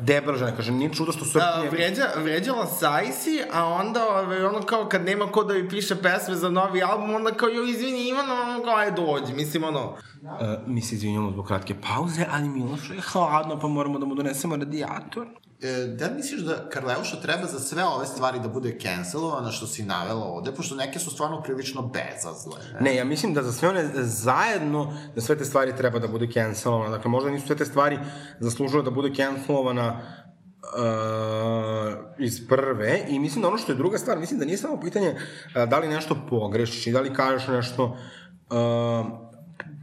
[0.00, 1.70] debela žena, kaže, nije čudo što A, Srpnje...
[1.70, 6.34] vređa, vređala Sajsi, a onda ove, ono kao kad nema ko da mi piše pesme
[6.34, 9.84] za novi album, onda kao joj izvini Ivan, ono kao aj dođi, mislim ono.
[10.22, 10.28] Uh,
[10.66, 14.56] mi se izvinjamo zbog kratke pauze, ali Miloš je hladno, pa moramo da mu donesemo
[14.56, 15.26] radijator.
[15.62, 19.66] E, da li misliš da Karleuša treba za sve ove stvari da bude cancelovana što
[19.66, 22.80] si navela ovde, pošto neke su stvarno prilično bezazle, ne?
[22.80, 26.28] Ne, ja mislim da za sve one zajedno, da sve te stvari treba da bude
[26.32, 26.90] cancelovana.
[26.90, 27.98] Dakle, možda nisu sve te stvari
[28.40, 34.18] zaslužile da bude cancelovana uh, iz prve i mislim da ono što je druga stvar,
[34.18, 37.84] mislim da nije samo pitanje uh, da li nešto pogrešiš i da li kažeš nešto
[37.84, 37.96] uh,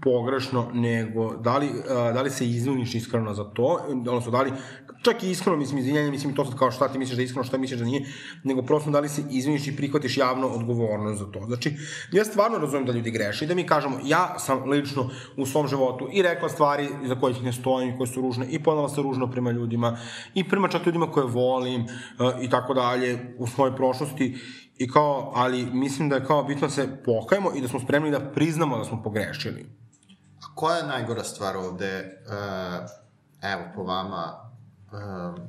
[0.03, 4.51] pogrešno, nego da li, da li se izviniš iskreno za to, odnosno da li
[5.01, 7.43] čak i iskreno, mislim, izvinjanje, mislim, to sad kao šta ti misliš da je iskreno,
[7.43, 8.05] šta misliš da nije,
[8.43, 11.45] nego prosto da li se izviniš i prihvatiš javno odgovornost za to.
[11.45, 11.73] Znači,
[12.11, 15.67] ja stvarno razumem da ljudi greše i da mi kažemo, ja sam lično u svom
[15.67, 19.31] životu i rekla stvari za kojih ne stojim, koje su ružne, i ponala se ružno
[19.31, 19.97] prema ljudima,
[20.33, 24.37] i prema čak ljudima koje volim, uh, i tako dalje, u svojoj prošlosti,
[24.77, 28.11] i kao, ali mislim da je kao bitno da se pokajemo i da smo spremni
[28.11, 29.65] da priznamo da smo pogrešili.
[30.39, 32.89] A koja je najgora stvar ovde, uh,
[33.41, 34.48] evo, po vama,
[34.91, 35.39] uh,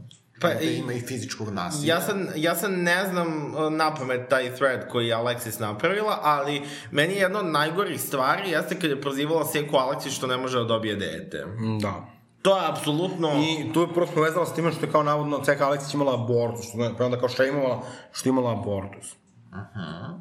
[0.40, 1.94] Pa pa, i- ima i fizičkog nasilja?
[1.94, 6.18] Ja sad, ja sad ne znam uh, na pamet taj thread koji je Alexis napravila,
[6.22, 10.36] ali meni je jedna od najgorih stvari jeste kad je prozivala Seku Aleksić što ne
[10.36, 11.44] može da dobije dete.
[11.80, 11.94] Da.
[12.42, 13.28] To je apsolutno...
[13.28, 16.68] I tu je prosto povezala s time što je kao navodno Ceka Aleksić imala abortus,
[16.68, 19.14] što pa je onda kao imala, što je imala abortus.
[19.52, 20.18] Aha.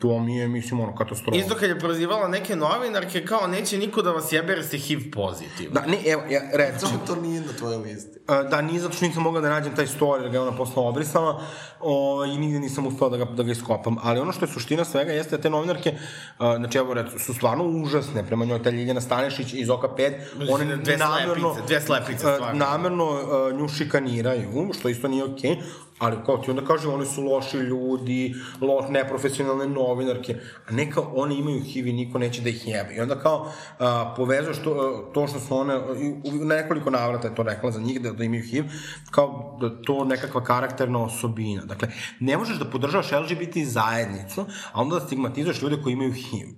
[0.00, 1.38] To mi je, mislim, ono, katastrofa.
[1.38, 5.00] Isto kad je prozivala neke novinarke, kao neće niko da vas jebe jer ste HIV
[5.12, 5.70] pozitiv.
[5.72, 8.18] Da, ne, evo, ja, recimo, Samo to nije na tvojoj listi.
[8.28, 10.56] E, Da, nije zato što nisam mogla da nađem taj story, jer ga je ona
[10.56, 11.42] posle obrisala
[11.80, 13.96] o, i nigde nisam uspela da ga, da ga iskopam.
[14.02, 17.34] Ali ono što je suština svega jeste da te novinarke, uh, znači evo, recu, su
[17.34, 20.12] stvarno užasne prema njoj, ta Ljiljana Stanešić iz Oka 5,
[20.50, 22.58] one Znači, dve namerno, slepice, dve slepice, e, stvarno.
[22.58, 25.56] namerno uh, nju šikaniraju, što isto nije okej,
[26.00, 30.36] ali kao ti onda kaže, oni su loši ljudi, loš, neprofesionalne novinarke,
[30.68, 32.94] a ne kao one imaju HIV i niko neće da ih jebe.
[32.94, 33.86] I onda kao uh,
[34.16, 38.00] povezuješ to, uh, to što su one, u, nekoliko navrata je to rekla za njih,
[38.02, 38.64] da, da imaju HIV,
[39.10, 41.64] kao da to nekakva karakterna osobina.
[41.64, 41.88] Dakle,
[42.20, 46.48] ne možeš da podržavaš LGBT zajednicu, a onda da stigmatizuješ ljude koji imaju HIV.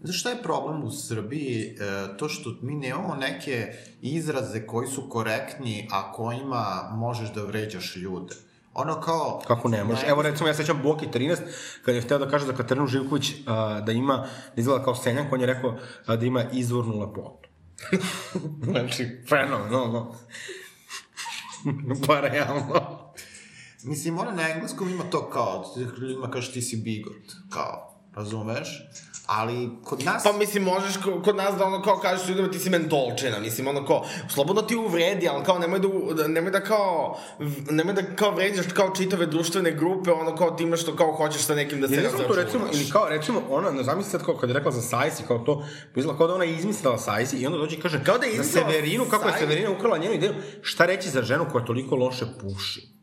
[0.00, 1.76] Znaš šta je problem u Srbiji?
[1.80, 7.96] E, to što mi nemamo neke izraze koji su korektni, a kojima možeš da vređaš
[7.96, 8.34] ljude.
[8.74, 9.40] Ono kao...
[9.46, 10.04] Kako ne možeš?
[10.06, 11.38] Evo recimo ja sećam Boki 13
[11.84, 13.36] kad je hteo da kaže za Katarinu Živković uh,
[13.86, 14.16] da ima
[14.56, 17.48] da izgleda kao senjak, on je rekao uh, da ima izvornu lepotu.
[18.70, 20.14] znači, fenomenalno.
[22.06, 23.04] pa realno.
[23.82, 27.94] Mislim, ono na engleskom ima to kao, ti ljudima kažeš ti si bigot, kao.
[28.14, 28.82] razumeš?
[29.26, 30.22] Ali kod nas...
[30.24, 33.68] Pa mislim, možeš ko- kod nas da ono kao kažeš ljudima ti si mentolčina, mislim
[33.68, 37.18] ono kao, slobodno ti uvredi, ali kao nemoj da, da, nemoj da kao,
[37.70, 41.54] nemoj da kao vređaš kao čitave društvene grupe, ono kao time što kao hoćeš sa
[41.54, 42.74] nekim da se znam to recimo, razračunaš.
[42.74, 45.64] ili kao recimo, ona, ne zamisli sad kao kad je rekla za Sajsi, kao to,
[45.96, 48.32] izgleda kao da ona je izmislila Sajsi i onda dođe i kaže, Kao da je
[48.32, 49.34] izmislila Severinu, kako je.
[49.38, 52.93] Severina ukrala njenu ideju, šta reći za ženu koja toliko loše puši?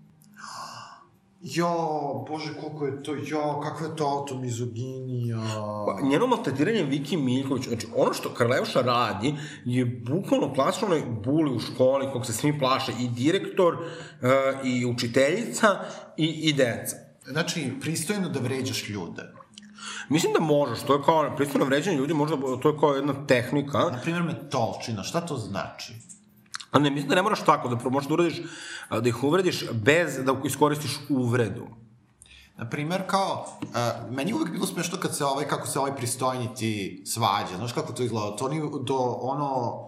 [1.44, 5.38] Jo, bože, koliko je to, jo, kakva je to automizoginija.
[5.86, 11.56] Pa, njeno maltretiranje Viki Miljković, znači ono što Karleuša radi je bukvalno klasično onaj buli
[11.56, 14.30] u školi kog se svi plaše, i direktor, uh,
[14.64, 15.68] i učiteljica,
[16.18, 16.96] i, i deca.
[17.26, 19.24] Znači, pristojno da vređaš ljude.
[20.10, 23.78] Mislim da možeš, to je kao pristojno vređanje ljudi, možda to je kao jedna tehnika,
[23.78, 25.94] Na primjer, metolčina, šta to znači?
[26.72, 28.42] A ne, mislim da ne moraš tako, da možeš da uradiš,
[28.90, 31.68] da ih uvrediš bez da iskoristiš uvredu.
[32.58, 33.68] Na primer, kao, uh,
[34.12, 37.94] meni je uvek bilo smešno kad se ovaj, kako se ovaj pristojniti svađa, znaš kako
[37.94, 39.80] to izgleda, to ni do ono,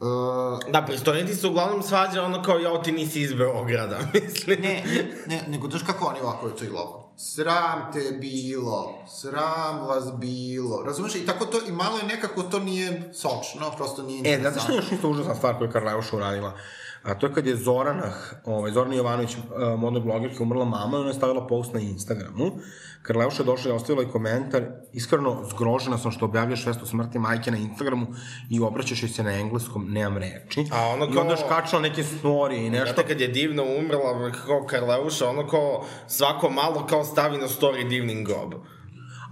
[0.00, 4.60] uh, Da, pristojniti se uglavnom svađa ono kao, jao, ti nisi iz Beograda, mislim.
[4.60, 7.03] ne, ne, ne, nego znaš kako oni ovako to izgleda.
[7.16, 11.14] Sram te bilo, sram vas bilo, razumeš?
[11.14, 14.72] I tako to, i malo je nekako to nije sočno, prosto nije E, znate što
[14.72, 16.52] je još isto užasna stvar koju je Karleuša uradila?
[17.04, 18.12] A to je kad je Zorana,
[18.44, 19.42] ovaj, Zorana Jovanović, uh,
[19.78, 22.50] modna blogerka, umrla mama i ona je stavila post na Instagramu.
[23.02, 24.62] Karleuša je došla i ostavila i komentar,
[24.92, 28.06] iskreno zgrožena sam što objavljaš vest o smrti majke na Instagramu
[28.50, 30.64] i obraćaš joj se na engleskom, nemam reči.
[30.72, 32.86] A ono I kao- onda još kačala neke storije i nešto.
[32.86, 37.88] Znate, kad je divno umrla, kao Karleuša, ono kao svako malo kao stavi na story
[37.88, 38.54] divnim grob.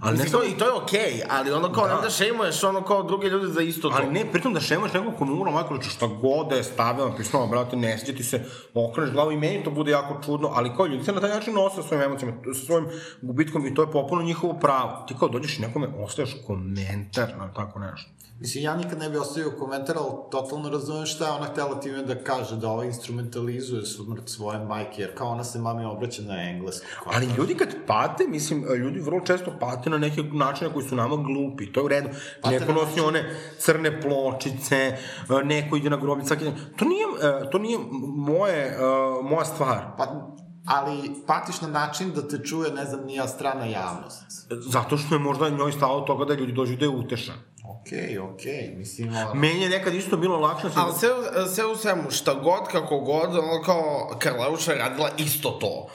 [0.03, 1.99] Ali ne Mislim, samo, I to je okej, okay, ali ono kao, da.
[2.01, 2.09] Da.
[2.09, 3.95] šejmuješ ono kao druge ljude za isto to.
[3.97, 7.47] Ali ne, pritom da šemaš nekog ko majka, znači šta god da je stavila, pisala,
[7.47, 8.41] brate, ne sjeća ti se,
[8.73, 11.53] okreneš glavu i meni to bude jako čudno, ali kao ljudi se na taj način
[11.53, 12.87] nose sa svojim emocijama, sa svojim
[13.21, 15.05] gubitkom i to je popuno njihovo pravo.
[15.07, 18.22] Ti kao dođeš i nekome ostaveš komentar na tako nešto.
[18.43, 22.03] Mislim, ja nikad ne bi ostavio komentar, ali totalno razumem šta je ona htela time
[22.03, 26.49] da kaže, da ova instrumentalizuje smrt svoje majke, jer kao ona se mami obraća na
[26.49, 26.85] englesku.
[27.03, 30.95] Kao, Ali ljudi kad pate, mislim, ljudi vrlo često pate na neke načine koji su
[30.95, 32.09] nama glupi, to je u redu.
[32.41, 34.97] Pate neko nosi one crne pločice,
[35.43, 36.53] neko ide na grobić svaki dan.
[36.77, 37.79] To nije, e, to nije
[38.15, 38.77] moje, e,
[39.23, 39.85] moja stvar.
[39.97, 44.23] Pa, ali patiš na način da te čuje, ne znam, nija strana javnost.
[44.49, 47.52] Zato što je možda njoj stalo toga da ljudi dođu da je utešan.
[47.85, 49.33] Okej, okej, mislim, ono...
[49.33, 50.81] Meni je nekad isto bilo lakše da.
[50.81, 51.09] Ali sve,
[51.47, 55.87] sve u svemu, šta god, kako god, ono kao Karleuša je radila isto to.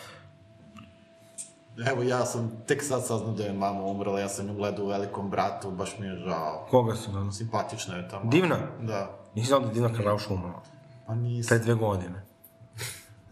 [1.86, 4.88] Evo, ja sam tek sad saznao da je mama umrla, ja sam nju gledao u
[4.88, 6.66] Velikom bratu, baš mi je žao.
[6.70, 7.32] Koga si gledao?
[7.32, 8.30] Simpatična je ta mama.
[8.30, 8.58] Divna?
[8.80, 9.18] Da.
[9.34, 10.62] Nisi znao da je Divna Karlauša umrla.
[11.06, 11.48] Pa nisam.
[11.48, 12.26] Pre dve godine.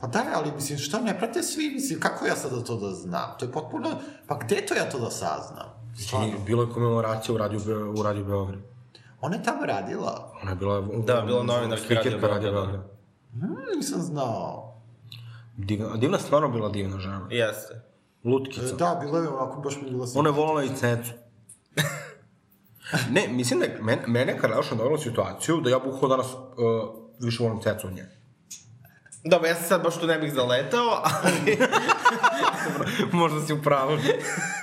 [0.01, 3.35] Pa da, ali mislim, šta ne prate svi, mislim, kako ja sada to da znam?
[3.39, 3.89] To je potpuno,
[4.27, 5.86] pa gde to ja to da saznam?
[5.99, 8.61] I bilo je komemoracija u radiju, Be- u radiju Beograd.
[9.21, 10.33] Ona je tamo radila?
[10.43, 10.81] Ona je bila...
[10.81, 12.51] Da, bila novinarka Radio Radio Beograda.
[12.51, 12.81] Beograd.
[13.33, 14.77] Hmm, nisam znao.
[15.57, 17.27] Divna, a divna stvarno bila divna žena.
[17.31, 17.75] Jeste.
[17.75, 18.77] E, Lutkica.
[18.77, 21.11] Da, bila je onako, baš mi je bila Ona je volala i cecu.
[23.11, 26.41] ne, mislim da je mene, mene Karleuša dovela situaciju da ja bukvalo danas uh,
[27.21, 28.07] više volim cecu od nje.
[29.25, 31.59] Dobro, ja se sad baš tu ne bih zaletao, ali...
[33.13, 33.99] Možda si u pravu.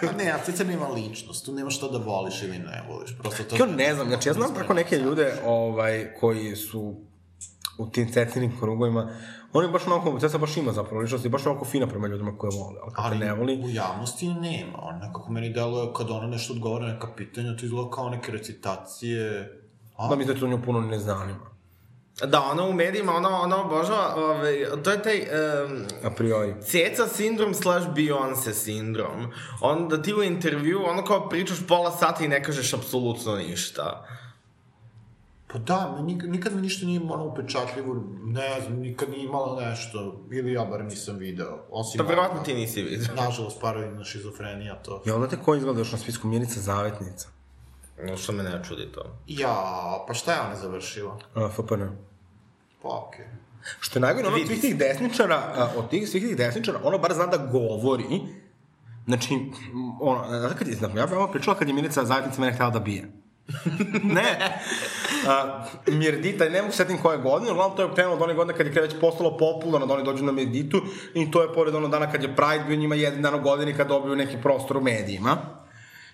[0.02, 3.44] Pa ne, a Ceca nema ličnost, tu nema što da voliš ili ne voliš, prosto
[3.44, 3.56] to...
[3.56, 6.96] Ja ne znam, znači ja znam tako neke ljude ovaj, koji su
[7.78, 9.12] u tim cecinim krugovima,
[9.54, 12.52] oni baš onako, Ceca baš ima zapravo ličnost i baš onako fina prema ljudima koje
[12.58, 16.54] vole, ali Ali ne voli, u javnosti nema, on nekako meni deluje kad ona nešto
[16.54, 19.52] odgovara neka pitanja, to izgleda kao neke recitacije.
[19.98, 20.08] A?
[20.08, 21.53] da mi da to nju puno ne zanima,
[22.22, 26.54] Da, ona u medijima, ona, ona obožava, ovaj, to je taj um, a priori.
[26.62, 29.32] Ceca sindrom slash Beyoncé sindrom.
[29.62, 34.06] Onda ti u intervju, ono kao pričaš pola sata i ne kažeš apsolutno ništa.
[35.48, 40.26] Pa da, nikad, nikad mi ništa nije ono upečatljivo, ne znam, nikad nije imala nešto,
[40.32, 41.98] ili ja bar nisam video, osim...
[41.98, 43.08] Pa verovatno ti nisi vidio.
[43.16, 45.04] Nažalost, paralelna šizofrenija, to...
[45.06, 47.28] Ja, znate ko izgleda još na spisku Milica Zavetnica?
[48.02, 49.02] No, što me ne čudi to.
[49.28, 49.56] Ja,
[50.08, 51.20] pa šta je ona završila?
[51.36, 51.84] A, FPN.
[52.82, 53.26] Pa okej.
[53.80, 56.98] Što je najgore, ono od svih tih desničara, a, od tih svih tih desničara, ona
[56.98, 58.22] bar zna da govori,
[59.06, 59.40] znači,
[60.02, 62.70] ono, znate kad je, znači, ja bih vama pričala kad je Milica Zavetnica mene htjela
[62.70, 63.12] da bije.
[64.16, 64.60] ne.
[65.28, 68.58] A, Mirdita, ne mogu se setim koje godine, uglavnom to je krenulo od one godine
[68.58, 70.82] kad je već postalo popularno da oni dođu na Mirditu
[71.14, 73.74] i to je pored ono dana kad je Pride bio njima jedan dan u godini
[73.74, 75.63] kad dobiju neki prostor u medijima.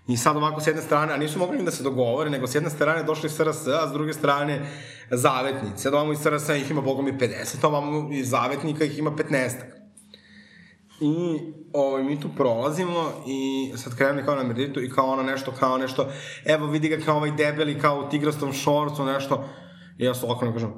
[0.07, 2.69] I sad ovako s jedne strane, a nisu mogli da se dogovore, nego s jedne
[2.69, 4.65] strane došli SRS, a s druge strane
[5.12, 5.83] zavetnici.
[5.83, 9.12] Sad ovamo iz SRS ih ima bogom i 50, a ovamo iz zavetnika ih ima
[9.12, 9.51] 15.
[11.01, 11.39] I
[11.73, 15.77] ovaj, mi tu prolazimo i sad krene kao na Merditu i kao ona nešto, kao
[15.77, 16.07] nešto,
[16.45, 19.49] evo vidi ga kao ovaj debeli, kao u tigrastom šorcu, nešto.
[19.97, 20.73] I ja se ovako ne kažem,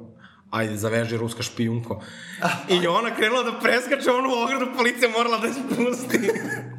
[0.50, 2.02] ajde, zaveži ruska špijunko.
[2.82, 6.18] I ona krenula da preskače onu ogradu, policija morala da je spusti.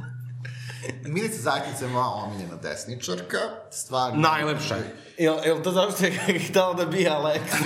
[1.07, 3.37] Milica Zakica je moja omiljena desničarka,
[3.71, 4.21] stvarno.
[4.21, 4.95] Najlepša je.
[5.17, 7.57] Jel, jel to zašto je htjela da bije Aleksa?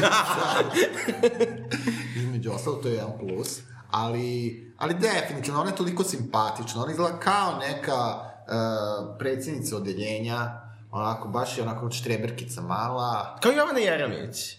[2.21, 3.59] Između ostalo, to je jedan plus.
[3.91, 6.81] Ali, ali definitivno, ona je toliko simpatična.
[6.81, 10.61] Ona izgleda kao neka uh, predsjednica odeljenja,
[10.91, 13.37] onako, baš je onako štreberkica mala.
[13.41, 14.57] Kao Jovana Jeremić.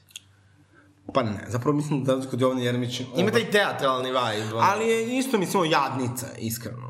[1.14, 3.00] Pa ne, zapravo mislim da kod Jovana Jeremić...
[3.16, 4.54] Ima taj teatralni vibe.
[4.54, 4.66] ono.
[4.70, 6.87] Ali je isto, mislimo, jadnica, iskreno.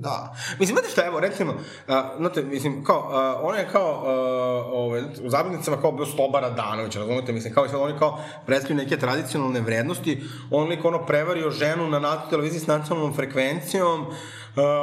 [0.00, 0.34] Da.
[0.58, 5.02] Mislim, znate šta, evo, recimo, uh, znate, mislim, kao, uh, ona je kao, uh, ove,
[5.24, 8.96] u zabavnicama kao bio Sloba Radanović, razumete, mislim, kao i sad oni kao predstavljaju neke
[8.96, 14.14] tradicionalne vrednosti, on lik ono prevario ženu na NATO televiziji s nacionalnom frekvencijom, uh,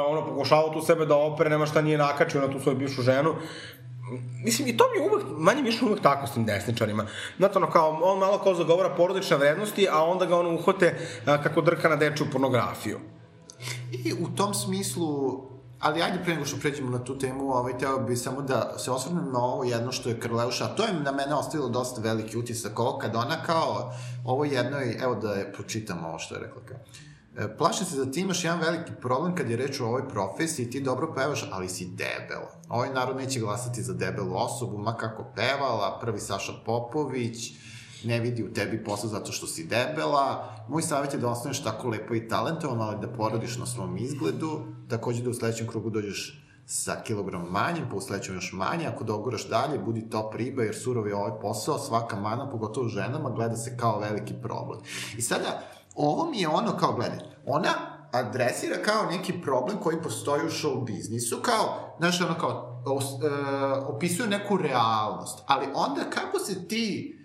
[0.08, 3.34] ono pokušavao tu sebe da opere, nema šta nije nakačio na tu svoju bivšu ženu,
[4.44, 7.06] Mislim, i to mi je uvek, manje više uvek tako s tim desničarima.
[7.38, 11.42] Znate, ono, kao, on malo kao zagovara porodične vrednosti, a onda ga ono uhvate a,
[11.42, 12.98] kako drka na dečju pornografiju.
[13.92, 15.40] I u tom smislu,
[15.78, 18.90] ali ajde pre nego što pređemo na tu temu, ovaj, teo bi samo da se
[18.90, 22.78] osvrnem na ovo jedno što je Krleuša, to je na mene ostavilo dosta veliki utisak,
[22.78, 23.92] ovo kad ona kao,
[24.24, 26.78] ovo jednoj, evo da je pročitam ovo što je rekla kao,
[27.36, 30.70] e, Plašim se da ti imaš jedan veliki problem kad je reč o ovoj profesiji,
[30.70, 32.60] ti dobro pevaš, ali si debela.
[32.68, 37.52] Ovaj narod neće glasati za debelu osobu, ma kako pevala, prvi Saša Popović,
[38.04, 40.54] ne vidi u tebi posao zato što si debela.
[40.68, 44.60] Moj savjet je da ostaneš tako lepo i talentovan, ali da porodiš na svom izgledu.
[44.88, 48.86] Takođe da u sledećem krugu dođeš sa kilogram manjim, pa u sledećem još manje.
[48.86, 53.30] Ako doguraš dalje, budi top riba, jer surov je ovaj posao, svaka mana, pogotovo ženama,
[53.30, 54.80] gleda se kao veliki problem.
[55.16, 55.62] I sada,
[55.94, 57.70] ovo mi je ono kao, gledaj, ona
[58.12, 63.16] adresira kao neki problem koji postoji u show biznisu, kao, znaš, ono kao, os, e,
[63.88, 67.17] opisuje neku realnost, ali onda kako se ti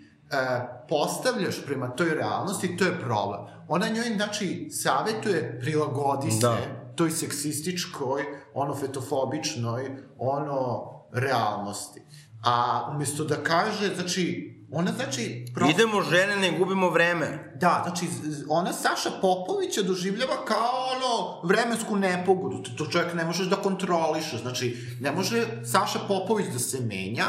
[0.88, 3.40] postavljaš prema toj realnosti, to je problem.
[3.68, 6.56] Ona njoj, znači, savetuje prilagodi se Da.
[6.94, 8.22] toj seksističkoj,
[8.54, 12.02] ono fetofobičnoj, ono realnosti.
[12.44, 15.46] A umesto da kaže, znači, ona znači...
[15.54, 17.52] Prosto, Idemo žene, ne gubimo vreme.
[17.60, 18.06] Da, znači,
[18.48, 22.62] ona Saša Popovića doživljava kao ono vremensku nepogodu.
[22.62, 24.40] To, to čovjek ne možeš da kontrolišeš.
[24.40, 27.24] Znači, ne može Saša Popović da se menja,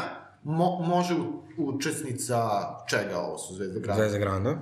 [0.46, 1.14] mo, može
[1.58, 2.38] učesnica
[2.88, 4.00] čega ovo su Zvezda Grada?
[4.00, 4.56] Zvezda Granda.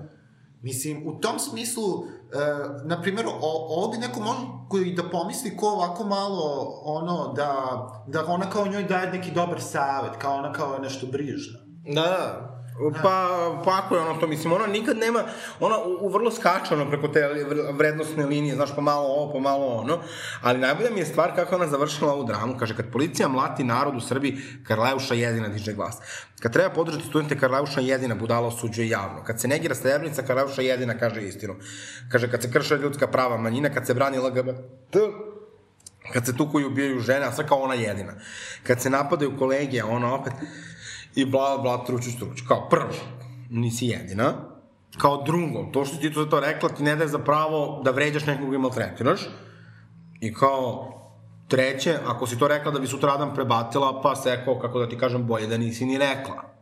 [0.63, 2.39] Mislim, u tom smislu, e,
[2.85, 4.45] na primjer, o, bi neko možda
[4.91, 7.53] i da pomisli ko ovako malo, ono, da,
[8.07, 11.59] da ona kao njoj daje neki dobar savet, kao ona kao nešto brižna.
[11.95, 12.55] Da, da.
[13.03, 13.29] Pa,
[13.65, 15.25] pa ako je ono to, mislim, ona nikad nema,
[15.61, 19.33] ona u, u vrlo skače ono preko te vr- vrednostne linije, znaš, pa malo ovo,
[19.33, 19.99] pa malo ono,
[20.43, 23.97] ali najbolja mi je stvar kako ona završila ovu dramu, kaže, kad policija mlati narod
[23.97, 25.99] u Srbiji, Karleuša jedina diže glas.
[26.41, 29.25] Kad treba podržati studente, Karleuša jedina budala osuđuje javno.
[29.25, 31.55] Kad se negira Srebrenica, Karleuša jedina kaže istinu.
[32.13, 34.97] Kaže, kad se krše ljudska prava manjina, kad se brani LGBT,
[36.13, 38.13] kad se tuku i ubijaju žene, a sve kao ona jedina.
[38.67, 40.33] Kad se napadaju kolege, ona opet,
[41.15, 42.45] i bla, bla, truću, truću.
[42.49, 42.93] Kao prvo,
[43.51, 44.33] nisi jedina.
[44.99, 48.27] Kao drugo, to što ti to to rekla ti ne daje za pravo da vređaš
[48.27, 49.21] nekog i maltretiraš.
[50.21, 50.91] I kao
[51.49, 55.27] treće, ako si to rekla da bi sutradan prebatila, pa seko, kako da ti kažem,
[55.27, 56.55] bolje da nisi ni rekla.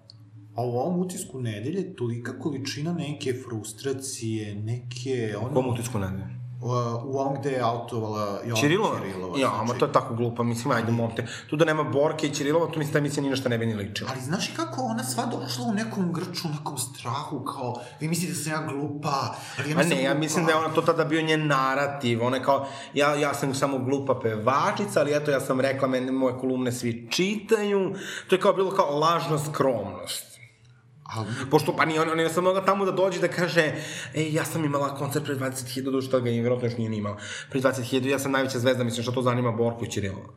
[0.57, 5.37] A u ovom utisku nedelje tolika količina neke frustracije, neke...
[5.41, 6.42] Ono, Kom utisku ne daje?
[6.63, 9.01] U, ovom gde je autovala Jovana Ćirilova?
[9.01, 9.39] Ćirilova.
[9.39, 9.61] Ja, znači.
[9.61, 11.27] ama to je tako glupa, mislim, ajde, monte.
[11.51, 13.67] Tu da nema Borke i Ćirilova, tu mislim da emisija ni na šta ne bi
[13.67, 14.11] ni ličila.
[14.13, 18.09] Ali znaš i kako ona sva došla u nekom grču, u nekom strahu, kao, vi
[18.09, 20.21] mislite da sam ja glupa, ali ja Ma nisam ne, ja glupa.
[20.21, 23.55] mislim da je ona to tada bio njen narativ, ona je kao, ja, ja sam
[23.55, 27.95] samo glupa pevačica, ali eto, ja sam rekla, mene moje kolumne svi čitaju,
[28.29, 30.32] to je kao bilo kao lažna skromnost.
[31.17, 33.75] Ali, Pošto, pa nije, ona nije sam mogla tamo da dođe da kaže,
[34.15, 36.97] ej, ja sam imala koncert pre 20.000, do što ga je vjerojatno još nije ni
[36.97, 37.17] imala.
[37.51, 40.29] Pre 20.000, ja sam najveća zvezda, mislim što to zanima Borku i Ćirilova.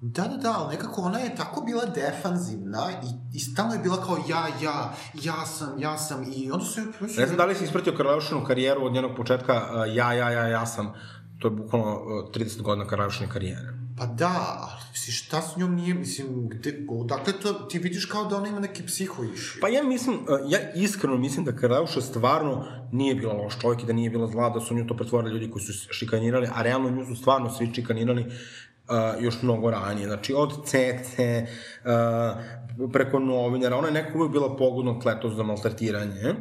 [0.00, 3.96] da, da, da, ali nekako ona je tako bila defanzivna i, i stalno je bila
[4.04, 6.80] kao ja, ja, ja sam, ja sam i onda se...
[7.18, 9.54] Ne znam da li si ispratio Karleušinu karijeru od njenog početka,
[9.88, 10.92] ja, ja, ja, ja sam,
[11.38, 13.79] to je bukvalno uh, 30 godina Karleušine karijere.
[14.00, 18.24] Pa da, ali mislim, šta s njom nije, mislim, gde, odakle to, ti vidiš kao
[18.24, 19.60] da ona ima neki psihoiši.
[19.60, 23.86] Pa ja mislim, uh, ja iskreno mislim da Karleuša stvarno nije bila loš čovjek i
[23.86, 26.90] da nije bila zla, da su nju to pretvorili ljudi koji su šikanirali, a realno
[26.90, 30.06] nju su stvarno svi šikanirali uh, još mnogo ranije.
[30.06, 31.46] Znači, od Cece,
[31.84, 36.34] uh, preko novinara, ona je neko uvijek bila pogodno kleto za maltretiranje.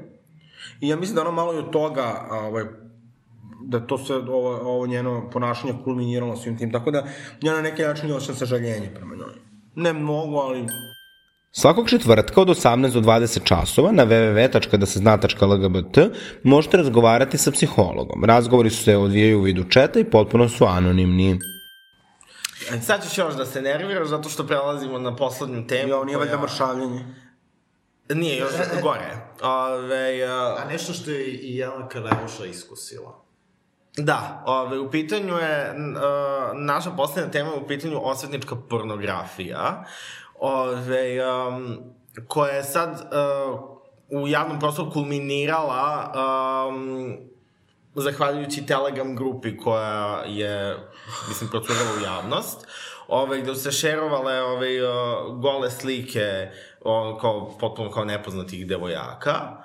[0.81, 2.63] I ja mislim da ona malo i od toga, ovaj,
[3.61, 7.03] da to sve, ovo, ovo njeno ponašanje kulminiralo svim tim, tako da
[7.41, 9.33] ja na neki način osjećam sažaljenje prema njoj.
[9.75, 10.65] Ne mnogo, ali
[11.51, 15.97] Svakog četvrtka od 18 do 20 časova na www.dasezna.lgbt
[16.43, 18.23] možete razgovarati sa psihologom.
[18.25, 21.39] Razgovori su se odvijaju u vidu četa i potpuno su anonimni.
[22.81, 25.93] Sad ćeš još da se nerviraš zato što prelazimo na poslednju temu.
[25.93, 27.05] ovo nije valjda koja- mršavljenje.
[28.09, 28.51] Nije, još
[28.83, 29.17] gore.
[29.43, 30.23] Ove,
[30.57, 33.28] A nešto što je i Jelena Karleuša iskusila.
[33.97, 39.83] Da, ove, u pitanju je, uh, naša poslednja tema je u pitanju osvetnička pornografija,
[40.39, 41.77] ove, um,
[42.27, 43.59] koja je sad uh,
[44.21, 46.13] u javnom prostoru kulminirala
[46.69, 47.17] um,
[47.95, 50.77] zahvaljujući Telegram grupi koja je,
[51.27, 52.67] mislim, procurala u javnost,
[53.07, 59.58] ove, gde su se šerovale ove, uh, gole slike o, kao, potpuno kao nepoznatih devojaka.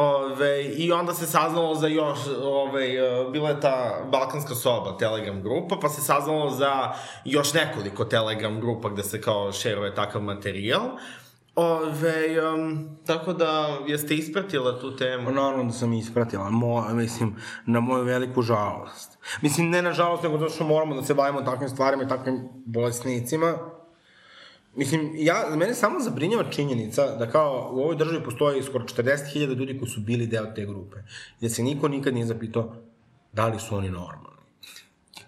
[0.00, 5.42] Ove, I onda se saznalo za još, ove, uh, bila je ta Balkanska soba, Telegram
[5.42, 6.92] grupa, pa se saznalo za
[7.24, 10.82] još nekoliko Telegram grupa gde se kao šeruje takav materijal.
[11.56, 15.30] Ove, um, tako da, jeste ispratila tu temu?
[15.30, 17.36] Naravno da sam ispratila, mo, mislim,
[17.66, 19.18] na moju veliku žalost.
[19.42, 22.48] Mislim, ne na žalost, nego zato što moramo da se bavimo takvim stvarima i takvim
[22.66, 23.54] bolesnicima.
[24.74, 29.78] Mislim, ja, mene samo zabrinjava činjenica da kao u ovoj državi postoji skoro 40.000 ljudi
[29.78, 30.98] koji su bili deo te grupe.
[31.40, 32.72] I da se niko nikad nije zapitao
[33.32, 34.40] da li su oni normalni.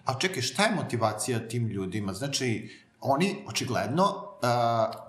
[0.05, 2.13] A čekaj, šta je motivacija tim ljudima?
[2.13, 2.69] Znači,
[3.01, 4.33] oni očigledno uh,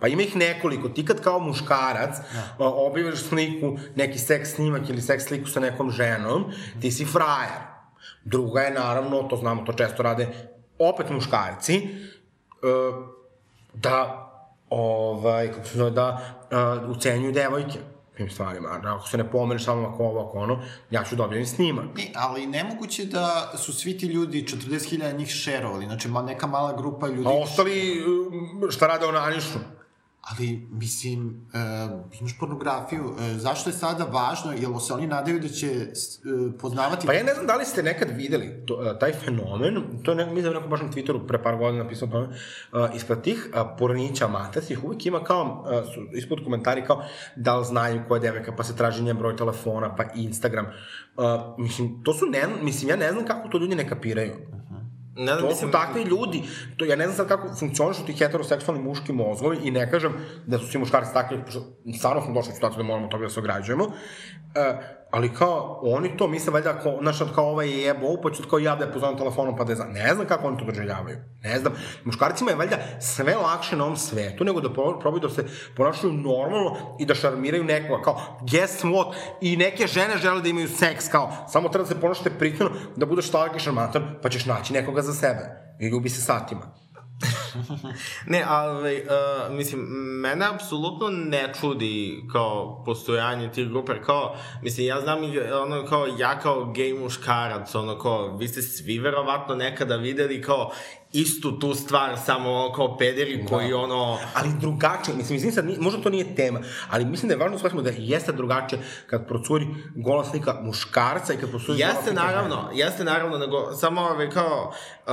[0.01, 0.89] Pa ima ih nekoliko.
[0.89, 2.17] Ti kad kao muškarac
[2.59, 2.65] da.
[2.65, 6.45] objaviš sliku, neki seks snimak ili seks sliku sa nekom ženom,
[6.81, 7.63] ti si frajer.
[8.25, 10.29] Druga je naravno, to znamo, to često rade
[10.79, 11.87] opet muškarci, e,
[13.75, 14.24] da
[14.75, 16.37] ovaj, kako se zove, da
[16.85, 17.79] uh, ucenjuju devojke
[18.17, 18.69] tim stvarima.
[18.69, 21.85] A Ako se ne pomeneš samo ako ovo, ako ono, ja ću objavim snimak.
[21.97, 26.77] Ne, ali nemoguće da su svi ti ljudi, 40.000 njih šerovali, znači ma, neka mala
[26.77, 27.29] grupa ljudi...
[27.29, 28.03] A ostali,
[28.71, 29.59] šta rade onanišu?
[30.31, 35.49] Ali, mislim, uh, imaš pornografiju, uh, zašto je sada važno, jel se oni nadaju da
[35.49, 37.07] će uh, poznavati...
[37.07, 40.15] Pa ja ne znam da li ste nekad videli to, uh, taj fenomen, to je
[40.15, 43.49] neko, mislim da neko baš na Twitteru pre par godina napisao tome, uh, ispred tih
[43.55, 47.05] uh, pornića matasih uvijek ima kao, uh, ispod komentari kao
[47.37, 50.67] da li znaju koja je devojka, pa se traži njen broj telefona, pa Instagram.
[50.67, 51.25] Uh,
[51.59, 54.33] mislim, to su, ne, mislim, ja ne znam kako to ljudi ne kapiraju.
[55.17, 56.43] Ne znam, To mislim, su takvi ljudi.
[56.77, 60.13] To, ja ne znam sad kako funkcionišu ti heteroseksualni muški mozgovi i ne kažem
[60.47, 61.39] da su svi muškarci takvi,
[61.99, 63.85] stvarno smo došli u situaciju da moramo toga da se ograđujemo,
[64.55, 68.43] e, ali kao, oni to misle valjda, ako, znaš, kao ovaj je jebo, pa ću
[68.51, 69.93] kao ja da je pozovem telefonom, pa da je znam.
[69.93, 71.19] Ne znam kako oni to doživljavaju.
[71.43, 71.73] Ne znam.
[72.05, 75.45] Muškarcima je valjda sve lakše na ovom svetu, nego da pro- probaju da se
[75.77, 78.03] ponašaju normalno i da šarmiraju nekoga.
[78.03, 79.15] Kao, guess what?
[79.41, 83.07] I neke žene žele da imaju seks, kao, samo treba da se ponašate pristojno, da
[83.07, 85.75] budeš slatki šarmatan, pa ćeš naći nekoga za sebe.
[85.81, 86.84] I ljubi se satima.
[88.27, 89.81] Ne, ali, uh, mislim,
[90.21, 95.19] mene apsolutno ne čudi kao postojanje tih grupa, kao, mislim, ja znam
[95.63, 100.71] ono kao, ja kao gej muškarac, ono kao, vi ste svi verovatno nekada videli kao
[101.13, 104.19] istu tu stvar, samo ono kao pederi koji ono...
[104.35, 106.61] ali drugačije, mislim, mislim sad, možda to nije tema,
[106.91, 111.35] ali mislim da je važno da shvatimo da jeste drugačije kad procuri gola slika muškarca
[111.35, 114.73] i kad procuri Jeste naravno, jeste naravno, nego samo ove kao,
[115.07, 115.13] uh,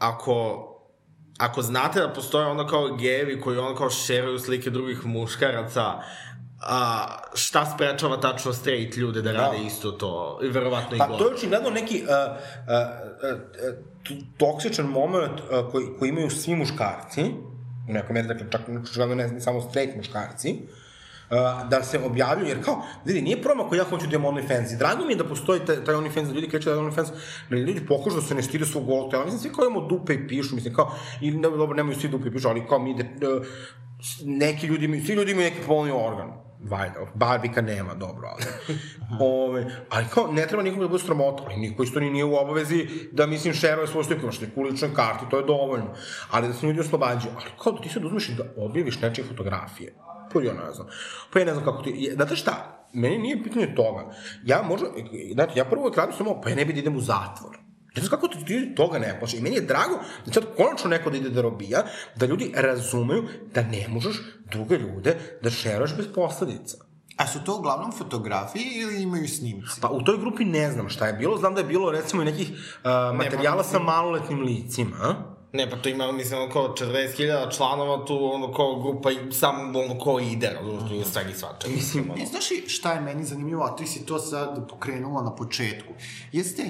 [0.00, 0.65] ako
[1.38, 5.84] ako znate da postoje ono kao gejevi koji ono kao šeruju slike drugih muškaraca,
[6.60, 10.40] a, šta sprečava tačno straight ljude da, rade isto to?
[10.42, 11.18] I verovatno i Pa gol.
[11.18, 13.40] to je očigledno neki uh, uh, uh,
[14.10, 17.22] uh, toksičan moment uh, koji, koji imaju svi muškarci,
[17.88, 20.85] u nekoj meri, dakle, čak očigledno ne, ne samo straight muškarci, uh,
[21.70, 24.74] da se objavljuju, jer kao, vidi, nije problem ako ja hoću da imam OnlyFans.
[24.74, 27.08] I drago mi je da postoji taj, taj OnlyFans, da ljudi kreću da je OnlyFans,
[27.50, 29.24] da ljudi pokažu da se ne stide svog golog tela.
[29.24, 32.28] Mislim, svi kao imamo dupe i pišu, mislim, kao, i ne, dobro, nemaju svi dupe
[32.28, 33.46] i pišu, ali kao mi, de, uh,
[34.24, 36.46] neki ljudi imaju, svi ljudi imaju neki polni organ.
[36.60, 38.44] Valjda, Barbika nema, dobro, ali...
[39.20, 42.36] Ove, ali kao, ne treba nikom da bude sramota, ali niko isto ni nije u
[42.36, 45.94] obavezi da, mislim, šeruje svoju sliku, imaš neku ličnoj karti, to je dovoljno.
[46.30, 47.34] Ali da se ljudi oslobađaju.
[47.36, 49.94] Ali kao da ti sad uzmeš i da objaviš nečije fotografije.
[50.40, 50.86] Pa ja ne znam.
[51.32, 52.10] Pa ja ne znam kako ti...
[52.14, 52.86] Znate šta?
[52.92, 54.14] Meni nije pitanje toga.
[54.44, 54.86] Ja možda...
[55.32, 57.58] Znate, ja prvo uvek radim samo, pa ja ne bi da idem u zatvor.
[57.96, 59.36] Ne znam kako ti toga ne plaše.
[59.36, 61.84] I meni je drago da sad konačno neko da ide da robija,
[62.16, 63.24] da ljudi razumeju
[63.54, 64.16] da ne možeš
[64.50, 66.76] druge ljude da šeruješ bez posledica.
[67.16, 69.80] A su to uglavnom fotografije ili imaju snimci?
[69.80, 72.24] Pa u toj grupi ne znam šta je bilo, znam da je bilo recimo i
[72.24, 75.35] nekih uh, materijala sa maloletnim licima, a?
[75.56, 79.76] Ne, pa to ima, mislim, ono kao 40.000 članova, tu ono kao grupa i sam
[79.76, 81.74] ono kao ide, razumiješ, tu je svega i svačega.
[81.74, 85.34] Mislim, Ne, znaš li šta je meni zanimljivo, a ti si to sad pokrenula na
[85.34, 85.92] početku?
[86.32, 86.62] Jeste,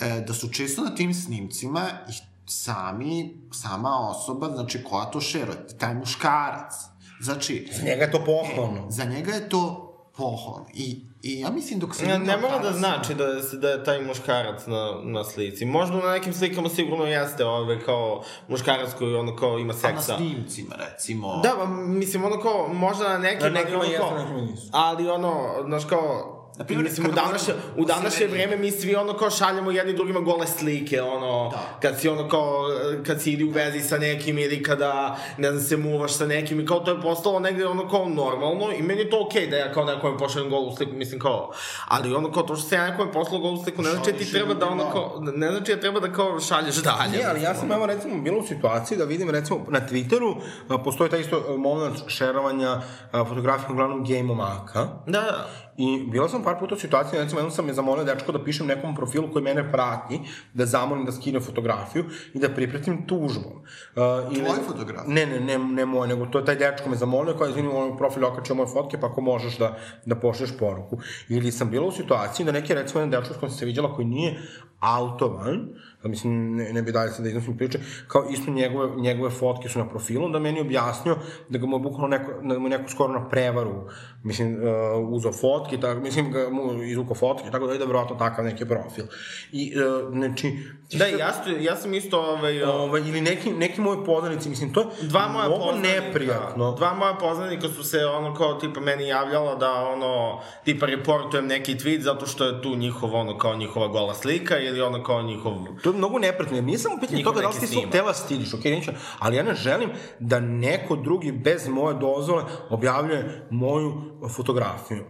[0.00, 2.12] e, da su često na tim snimcima i
[2.46, 6.72] sami, sama osoba, znači koja to šeruje, taj muškarac.
[7.20, 8.86] Znači, Za njega je to pohvalno.
[8.90, 9.86] za njega je to
[10.16, 10.66] pohvalno.
[10.74, 12.06] I, I ja mislim dok se...
[12.06, 15.24] Ne, vidi ne mora da Alcaraz- znači da, je- da je taj muškarac na, na
[15.24, 15.64] slici.
[15.66, 19.96] Možda na nekim slikama sigurno jeste ove, kao muškarac koji ono kao ima Pa na
[19.96, 20.16] seksa.
[20.16, 21.40] snimcima, recimo.
[21.42, 24.40] Da, ba, mislim, ono kao, možda na nekim, Na nekima ali ono kao, na nekima
[24.42, 24.68] nisu.
[24.72, 29.12] ali ono, znaš kao, Na primjer, mislim, u današnje, u današnje vreme mi svi ono
[29.16, 31.78] kao šaljemo jedni drugima gole slike, ono, Da.
[31.82, 32.64] kad si ono kao,
[33.06, 36.60] kad si ili u vezi sa nekim ili kada, ne znam, se muvaš sa nekim
[36.60, 39.56] i kao to je postalo negde ono kao normalno i meni je to okej da
[39.56, 41.52] ja kao nekome pošaljem golu sliku, mislim kao,
[41.88, 44.32] ali ono kao to što se ja nekome poslao golu sliku, ne znači da ti
[44.32, 47.18] treba da ono kao, ne znači da treba da kao šalješ dalje.
[47.18, 50.36] Ne, ali ja sam evo recimo bilo u situaciji da vidim recimo na Twitteru
[50.84, 52.80] postoji taj isto a, moment šerovanja
[53.12, 54.88] fotografija uglavnom gej momaka.
[55.06, 55.48] Da, da.
[55.80, 58.66] I bila sam par puta u situaciji, recimo jednom sam je zamolio dečko da pišem
[58.66, 60.20] nekom profilu koji mene prati,
[60.54, 62.04] da zamolim da skine fotografiju
[62.34, 63.52] i da pripretim tužbom.
[63.52, 64.02] Uh,
[64.32, 65.14] ili- Tvoju fotografiju?
[65.14, 67.96] Ne, ne, ne, ne moje, nego to je taj dečko me zamolio, kao izvini, ovaj
[67.98, 69.76] profil okačio moje fotke, pa ako možeš da,
[70.06, 70.98] da pošleš poruku.
[71.28, 73.94] Ili sam bila u situaciji da neki, recimo, jedan dečko s kojim sam se viđala
[73.94, 74.38] koji nije
[74.80, 77.78] autovan, da mislim, ne, ne bi dalje sad da iznosim priče,
[78.08, 81.16] kao isto njegove, njegove fotke su na profilu, da meni objasnio
[81.48, 83.88] da ga mu je bukvalno neko, da mu neko skoro na prevaru,
[84.22, 88.16] mislim, uh, uzao fotke, tako, mislim, ga mu izvukao fotke, tako da je da verovatno
[88.16, 89.04] takav neki profil.
[89.52, 90.52] I, uh, znači,
[90.92, 94.80] Da, ja, sto, ja sam isto ovaj, Ovaj, ili neki, neki moji poznanici, mislim, to
[94.80, 96.74] je dva moja poznanika, neprijatno.
[96.74, 101.74] Dva moja poznanika su se ono kao tipa meni javljala da ono tipa reportujem neki
[101.74, 105.52] tweet zato što je tu njihov ono kao njihova gola slika ili ono kao njihov
[105.82, 107.92] To je mnogo neprijatno, jer nisam u pitanju toga da li ti snimak.
[107.92, 113.46] tela stidiš, ok, neću, ali ja ne želim da neko drugi bez moje dozvole objavljuje
[113.50, 114.02] moju
[114.36, 115.04] fotografiju.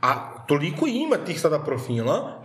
[0.00, 2.37] A toliko ima tih sada profila,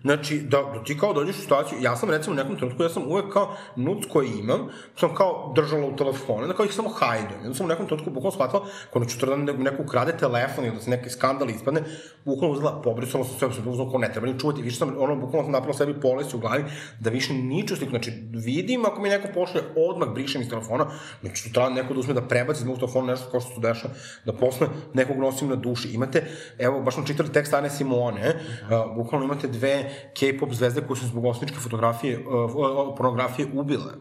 [0.00, 2.88] Znači, da, da ti kao dođeš u situaciju, ja sam recimo u nekom trenutku, ja
[2.88, 4.68] sam uvek kao nuc koji imam,
[5.00, 7.40] sam kao držala u telefone, da kao ih samo hajdujem.
[7.44, 10.74] Onda sam u nekom trenutku bukvalno shvatila, kao neću da ne- neko ukrade telefon ili
[10.74, 11.82] da se neki skandal ispadne,
[12.24, 15.16] bukvalno uzela, pobrisala sam sve, sam uzela kao ne treba ni čuvati, više sam, ono,
[15.16, 16.64] bukvalno sam napravila sebi polis u glavi,
[17.00, 20.86] da više niču sliku, znači, vidim ako mi neko pošle, odmah brišem iz telefona,
[21.20, 23.94] znači, sutra neko da uzme da prebaci iz mog telefona nešto kao što se dešava,
[24.24, 25.88] da posle nekog nosim na duši.
[25.88, 26.24] Imate,
[26.58, 29.85] evo, baš smo čitali tekst Ane Simone, uh, bukvalno imate dve
[30.18, 33.92] K-pop zvezde koje su zbog osničke fotografije, uh, pornografije ubile.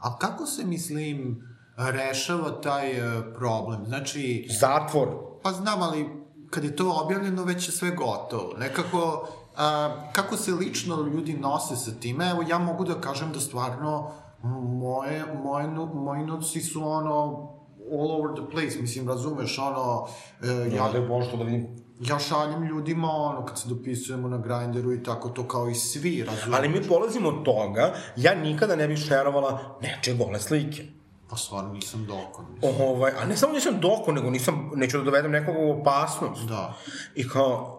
[0.00, 1.42] A kako se, mislim,
[1.76, 3.86] rešava taj e, problem?
[3.86, 5.08] Znači, Zatvor.
[5.42, 6.06] pa znam, ali
[6.50, 8.54] kad je to objavljeno, već je sve gotovo.
[8.58, 13.40] Nekako, a, kako se lično ljudi nose sa time, evo ja mogu da kažem da
[13.40, 14.10] stvarno
[14.42, 17.48] moje, moje, moji nuci su ono
[17.92, 20.06] all over the place, mislim, razumeš, ono,
[20.42, 21.89] e, Ja ja, da je Bože to da vidim.
[22.00, 26.24] Ja šaljem ljudima, ono, kad se dopisujemo na Grindru i tako to kao i svi,
[26.24, 26.58] razumeš?
[26.58, 30.84] Ali mi polazimo od toga, ja nikada ne bih šerovala nečije gole slike.
[31.30, 32.74] Pa stvarno nisam dokon, mislim.
[32.88, 36.48] Ovaj, a ne samo nisam doko, nego nisam, neću da dovedem nekoga u opasnost.
[36.48, 36.74] Da.
[37.14, 37.76] I kao,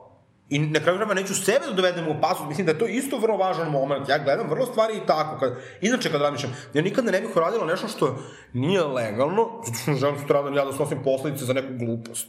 [0.49, 3.17] I na kraju krajeva neću sebe da dovedem u opasnost, mislim da je to isto
[3.17, 4.09] vrlo važan moment.
[4.09, 5.39] Ja gledam vrlo stvari i tako.
[5.39, 8.15] Kad, inače kad razmišljam, ja nikada ne bih uradila nešto što
[8.53, 12.27] nije legalno, zato što želim sutra da ja da snosim posledice za neku glupost.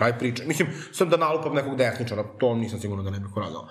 [0.00, 0.44] Kraj priče.
[0.46, 3.68] Mislim, sam da nalupam nekog desničara, to nisam sigurno da ne bih uradila.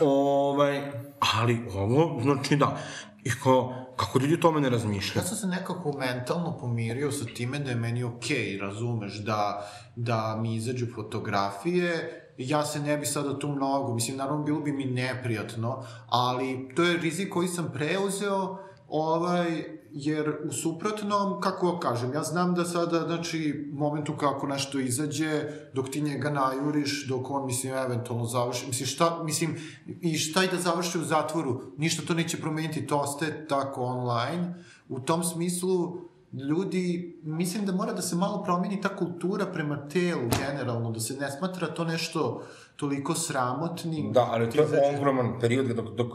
[0.00, 0.92] ovaj,
[1.36, 2.78] ali ovo, znači da.
[3.24, 5.24] I kao, kako ljudi o tome ne razmišljaju?
[5.24, 9.70] Ja sam se nekako mentalno pomirio sa time da je meni okej, okay, razumeš, da,
[9.96, 14.72] da mi izađu fotografije, ja se ne bi sada tu mnogo, mislim, naravno bilo bi
[14.72, 18.58] mi neprijatno, ali to je rizik koji sam preuzeo,
[18.88, 25.42] ovaj, jer u suprotnom, kako kažem, ja znam da sada, znači, momentu kako nešto izađe,
[25.74, 29.56] dok ti njega najuriš, dok on, mislim, eventualno završi, mislim, šta, mislim,
[30.00, 34.54] i šta i da završi u zatvoru, ništa to neće promeniti, to ostaje tako online,
[34.88, 40.28] u tom smislu, ljudi, mislim da mora da se malo promeni ta kultura prema telu
[40.38, 42.42] generalno, da se ne smatra to nešto
[42.76, 44.12] toliko sramotnim.
[44.12, 46.12] Da, ali to je ogroman period dok, dok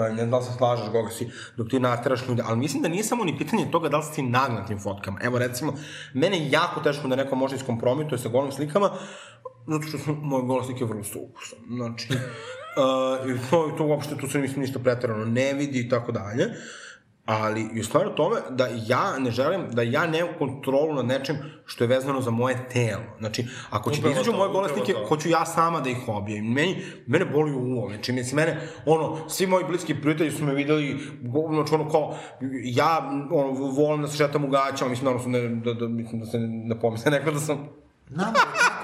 [0.00, 2.88] ne znam da li se slažeš koga si, dok ti nateraš ljude, ali mislim da
[2.88, 5.18] nije samo ni pitanje toga da li si nagnan tim fotkama.
[5.22, 5.74] Evo recimo,
[6.14, 8.90] mene je jako teško da neko može iskompromituje sa golim slikama,
[9.66, 11.58] zato što su moje gole slike vrlo su ukusom.
[11.76, 16.50] Znači, uh, to, to uopšte, tu se mislim ništa pretarano ne vidi i tako dalje.
[17.26, 21.06] Ali, i u stvari u tome da ja ne želim, da ja nemam kontrolu nad
[21.06, 23.02] nečim što je vezano za moje telo.
[23.18, 25.06] Znači, ako će da izađu moje to.
[25.08, 26.52] hoću ja sama da ih objavim.
[26.52, 30.98] Meni, mene boli uvo, znači, mislim, mene, ono, svi moji bliski prijatelji su me videli,
[31.54, 32.14] znači, ono, kao,
[32.64, 36.26] ja, ono, volim da se šetam u gaćama, mislim, naravno, ne, da, da, mislim, da
[36.26, 37.68] se ne pomisle neko da sam
[38.10, 38.75] Znam, ali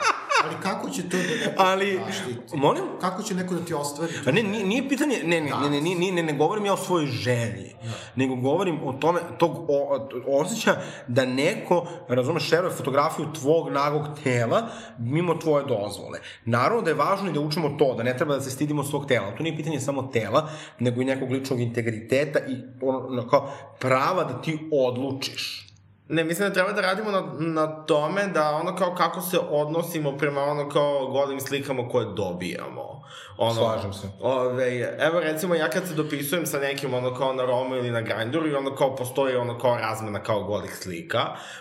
[0.63, 2.57] kako, će to da neko Ali, zaštiti?
[2.57, 2.83] molim?
[3.01, 4.13] Kako će neko da ti ostvari?
[4.25, 6.73] Pa ne, nije, nije pitanje, ne, ne, ne, ne, ne, ne, ne, ne govorim ja
[6.73, 7.77] o svojoj želji,
[8.17, 10.77] nego govorim o tome, tog o, o, osjeća
[11.09, 16.19] da neko, razumeš, šeruje fotografiju tvog nagog tela mimo tvoje dozvole.
[16.45, 19.07] Naravno da je važno i da učimo to, da ne treba da se stidimo svog
[19.07, 19.37] tela.
[19.37, 24.43] To nije pitanje samo tela, nego i nekog ličnog integriteta i ono, kao prava da
[24.43, 25.72] ti odlučiš.
[26.09, 30.17] Ne, mislim da treba da radimo na, na tome da ono kao kako se odnosimo
[30.17, 33.03] prema ono kao golim slikama koje dobijamo.
[33.39, 34.09] Ono, Slažem se.
[34.21, 38.01] Ove, evo recimo ja kad se dopisujem sa nekim ono kao na Romu ili na
[38.01, 41.21] Grindru i ono kao postoji ono kao razmena kao golih slika,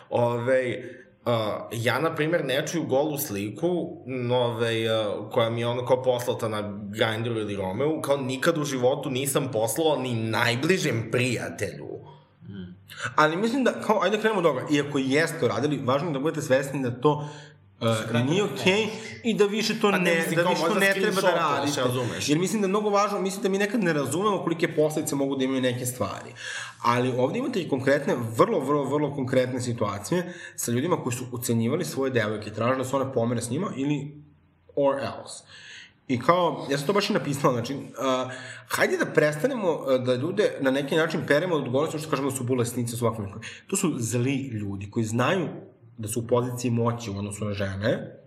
[0.09, 0.83] ove,
[1.25, 1.33] Uh,
[1.71, 3.67] ja, na primjer, nečiju golu sliku
[4.31, 8.63] ove, uh, koja mi je ono kao poslata na Grindru ili Romeu, kao nikad u
[8.63, 11.90] životu nisam poslao ni najbližem prijatelju.
[13.15, 16.19] Ali mislim da, kao, ajde da krenemo od toga, iako jeste uradili, važno je da
[16.19, 17.29] budete svesni da to
[17.81, 18.87] Uh, nije okej okay,
[19.23, 22.31] i da više to Pa ne, mislim, da više to ne treba da screenshotuješ, radite.
[22.31, 25.35] Jer mislim da je mnogo važno, mislim da mi nekad ne razumemo kolike posledice mogu
[25.35, 26.33] da imaju neke stvari.
[26.81, 31.85] Ali ovde imate i konkretne, vrlo, vrlo, vrlo konkretne situacije sa ljudima koji su ucenjivali
[31.85, 34.23] svoje devojke tražili da se one pomere s njima ili
[34.75, 35.43] or else.
[36.13, 38.31] I kao, ja sam to baš i napisala, znači, uh,
[38.67, 42.35] hajde da prestanemo uh, da ljude na neki način peremo od odgovornosti, što kažemo da
[42.35, 43.25] su bolesnice, su ovakve.
[43.67, 45.47] To su zli ljudi koji znaju
[45.97, 48.19] da su u poziciji moći u odnosu na žene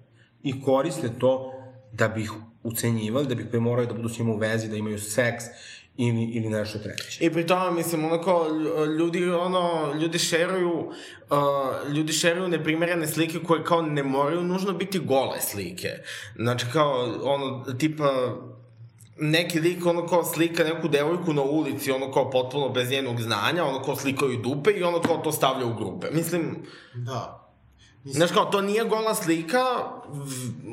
[0.42, 1.52] i koriste to
[1.92, 2.32] da bi ih
[2.62, 5.44] ucenjivali, da bi ih primorali da budu s njima u vezi, da imaju seks
[5.96, 7.24] ili, ili nešto treće.
[7.24, 8.48] I pri tome, mislim, ono kao,
[8.98, 14.98] ljudi, ono, ljudi šeruju, uh, ljudi šeruju neprimerene slike koje kao ne moraju nužno biti
[14.98, 15.88] gole slike.
[16.36, 18.36] Znači, kao, ono, tipa,
[19.18, 23.64] neki lik, ono kao slika neku devojku na ulici, ono kao potpuno bez njenog znanja,
[23.64, 26.06] ono kao slikaju dupe i ono kao to stavlja u grupe.
[26.12, 26.56] Mislim,
[26.94, 27.43] Da.
[28.04, 29.64] Znaš kao, to nije gola slika,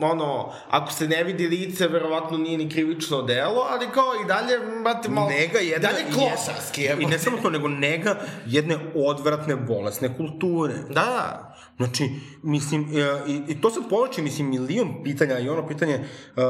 [0.02, 4.82] ono, ako se ne vidi lice, verovatno nije ni krivično delo, ali kao i dalje,
[4.84, 5.30] brate, malo...
[5.30, 5.90] nega jedna...
[5.90, 7.10] Dalje klošarski, I evo.
[7.10, 10.74] ne samo to, nego nega jedne odvratne, bolesne kulture.
[10.74, 11.56] Da, da.
[11.78, 12.10] Znači,
[12.44, 16.44] mislim, e, i, i to sad povlači, mislim, milion pitanja i ono pitanje uh,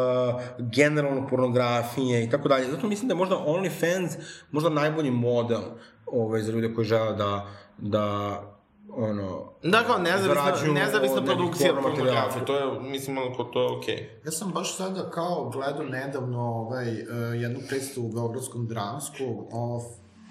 [0.74, 2.72] generalno pornografije i tako dalje.
[2.72, 4.10] Zato mislim da je možda OnlyFans
[4.52, 5.62] možda najbolji model
[6.06, 8.32] ovaj, za ljude koji žele da, da
[8.96, 11.82] ono, Da, kao nezavisna, nezavisna produkcija materijala.
[11.82, 13.96] pornografije, to je, mislim, kao, to je okej.
[13.96, 14.26] Okay.
[14.26, 19.82] Ja sam baš sada kao gledao nedavno ovaj, uh, jednu predstavu u Beogradskom dramsku o,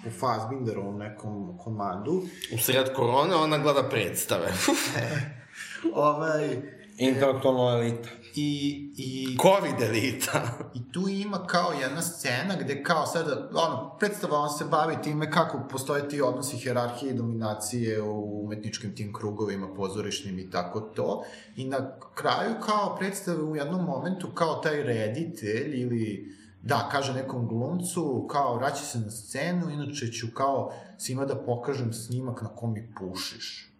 [0.07, 2.21] o Fassbinderovom nekom komandu.
[2.53, 4.47] U sred korone ona gleda predstave.
[5.95, 6.57] Ovaj,
[6.97, 8.09] Intelektualna elita.
[8.35, 10.41] I, i, Covid elita.
[10.73, 15.31] I tu ima kao jedna scena gde kao sada, ono, predstava on se bavi time
[15.31, 21.23] kako postoje ti odnosi hjerarhije i dominacije u umetničkim tim krugovima, pozorišnim i tako to.
[21.55, 27.47] I na kraju kao predstave u jednom momentu kao taj reditelj ili da, kaže nekom
[27.47, 32.73] glumcu, kao vraća se na scenu, inače ću kao svima da pokažem snimak na kom
[32.73, 33.70] mi pušiš.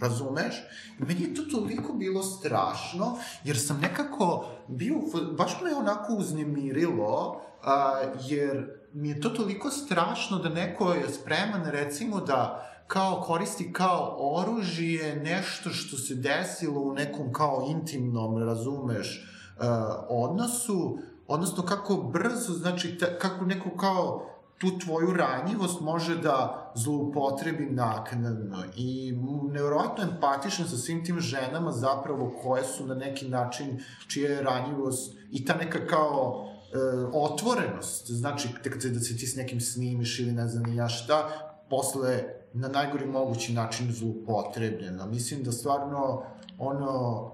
[0.00, 0.54] Razumeš?
[0.98, 4.94] I meni je to toliko bilo strašno, jer sam nekako bio,
[5.38, 11.64] baš me onako uznemirilo, a, jer mi je to toliko strašno da neko je spreman,
[11.64, 19.26] recimo, da kao koristi kao oružje nešto što se desilo u nekom kao intimnom, razumeš,
[19.58, 26.72] a, odnosu, odnosno kako brzo, znači, ta, kako neko kao tu tvoju ranjivost može da
[26.74, 29.12] zloupotrebi naknadno i
[29.52, 35.16] nevjerovatno empatičan sa svim tim ženama zapravo koje su na neki način čija je ranjivost
[35.30, 36.78] i ta neka kao e,
[37.12, 41.28] otvorenost, znači tek da se ti s nekim snimiš ili ne znam ja šta,
[41.70, 45.06] posle na najgori mogući način zloupotrebljena.
[45.06, 46.22] Mislim da stvarno
[46.58, 47.30] ono,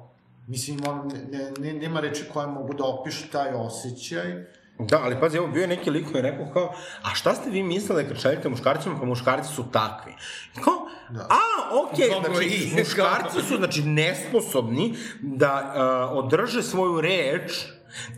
[0.46, 4.44] mislim, ono, ne, ne, nema reči koje mogu da opišu taj osjećaj,
[4.78, 7.50] Da, ali pazi, evo, bio je neki lik koji je rekao kao, a šta ste
[7.50, 10.12] vi mislili kad šaljete muškarcima, pa muškarci su takvi?
[10.56, 11.20] I kao, da.
[11.20, 15.72] a, okej, okay, Dobro, znači, i- muškarci su, znači, nesposobni da
[16.12, 17.52] uh, održe svoju reč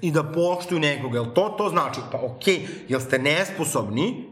[0.00, 4.30] i da poštuju nekoga, jel to, to znači, pa okej, okay, jel ste nesposobni,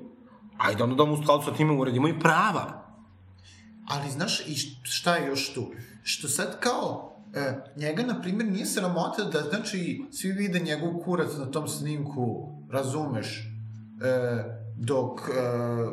[0.59, 2.95] ajde onda da mu u skladu sa time uredimo i prava.
[3.89, 5.67] Ali znaš, i šta je još tu?
[6.03, 11.29] Što sad kao, e, njega, na primjer, nije sramota da, znači, svi vide njegov kurac
[11.39, 13.39] na tom snimku, razumeš,
[14.05, 15.33] e, dok e,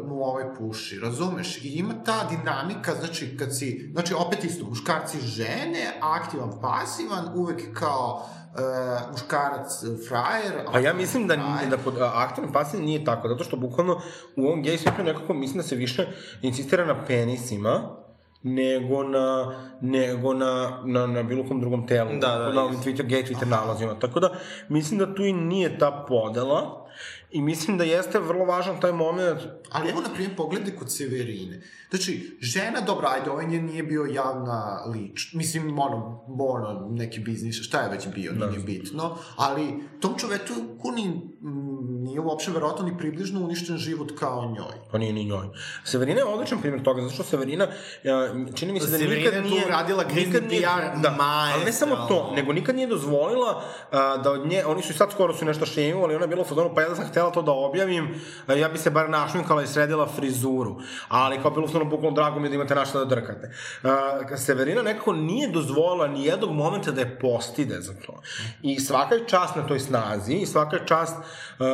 [0.08, 1.64] mu ovaj puši, razumeš?
[1.64, 7.74] I ima ta dinamika, znači, kad si, znači, opet isto, muškarci žene, aktivan, pasivan, uvek
[7.74, 8.26] kao
[8.56, 10.66] e, muškarac e, frajer.
[10.72, 11.70] Pa ja mislim da, frajer.
[11.70, 14.02] da kod a, aktivne pasivne nije tako, zato što bukvalno
[14.36, 16.08] u ovom gej svijetu nekako mislim da se više
[16.42, 17.99] insistira na penisima
[18.44, 22.10] nego na, nego na, na, na bilo kom drugom telu.
[22.20, 24.00] Da, da, na ovim Twitter, gay Twitter nalazima.
[24.00, 24.30] Tako da,
[24.68, 26.89] mislim da tu i nije ta podela
[27.32, 29.42] i mislim da jeste vrlo važan taj moment
[29.72, 31.62] Ali evo, na primjer, pogledaj kod Severine.
[31.90, 35.34] Znači, žena, dobra, ajde, ovaj nije bio javna lič.
[35.34, 38.66] Mislim, ono, ono, neki biznis, šta je već bio, nije da.
[38.66, 39.18] bitno.
[39.36, 44.74] Ali, tom čoveku ni, mm, nije uopšte verovatno ni približno uništen život kao njoj.
[44.92, 45.48] Pa nije ni njoj.
[45.84, 47.68] Severina je odličan primjer toga, zato što Severina,
[48.04, 49.64] ja, čini mi se da Severina nikad nije...
[49.64, 51.16] tu radila nikad nije, PR da,
[51.56, 54.96] ali ne samo to, nego nikad nije dozvolila a, da od nje, oni su i
[54.96, 57.32] sad skoro su nešto šemovali, ona je bila u fazonu, pa ja da sam htela
[57.32, 61.68] to da objavim, a, ja bi se bar našminkala i sredila frizuru, ali kao bilo
[61.68, 63.52] stvarno bukvalno drago mi je da imate našta da drkate.
[63.84, 63.90] Uh,
[64.38, 68.22] Severina nekako nije dozvolila ni jednog momenta da je postide za to.
[68.62, 71.66] I svaka je čast na toj snazi i svaka je čast uh,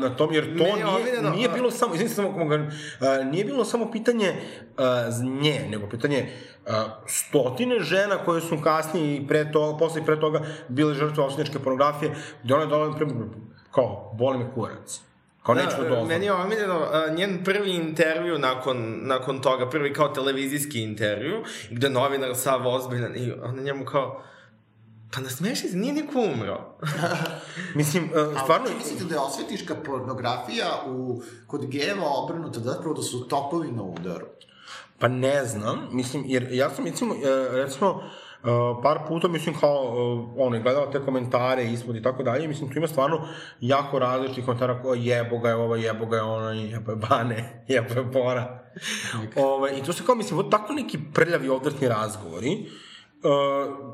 [0.00, 3.90] na tom, jer to nije, nije, nije bilo samo, izvinite samo, uh, nije bilo samo
[3.90, 4.34] pitanje
[4.78, 6.32] uh, nje, nego pitanje
[6.66, 6.72] uh,
[7.06, 11.58] stotine žena koje su kasnije i pre toga, posle i pre toga bile žrtve osnovničke
[11.58, 12.94] pornografije, gde ona je dala,
[13.74, 15.00] kao, boli me kurac
[15.42, 16.08] Kao neću da, dozvam.
[16.08, 21.90] Meni je omiljeno uh, njen prvi intervju nakon, nakon toga, prvi kao televizijski intervju, gde
[21.90, 24.22] novinar sav ozbiljan i ona njemu kao,
[25.14, 26.76] Pa nasmeši se, nije niko umro.
[27.80, 28.66] Mislim, uh, stvarno...
[28.66, 33.72] Ali mislite da je osvetiška pornografija u, kod geva obrnuta, da zapravo da su topovi
[33.72, 34.26] na udaru?
[34.98, 37.14] Pa ne znam, mislim, jer ja sam, recimo,
[37.52, 38.02] recimo, Uh,
[38.82, 42.78] par puta, mislim, kao, uh, ono, gledala te komentare ispod i tako dalje, mislim, tu
[42.78, 43.28] ima stvarno
[43.60, 47.52] jako različitih komentara, kao jebo ga je ovo, jebo ga je ono, jebo je bane,
[47.68, 48.62] jebo je bora.
[49.36, 52.66] Ove, ovaj, I to se kao, mislim, tako neki prljavi, odvrtni razgovori,
[53.22, 53.91] uh,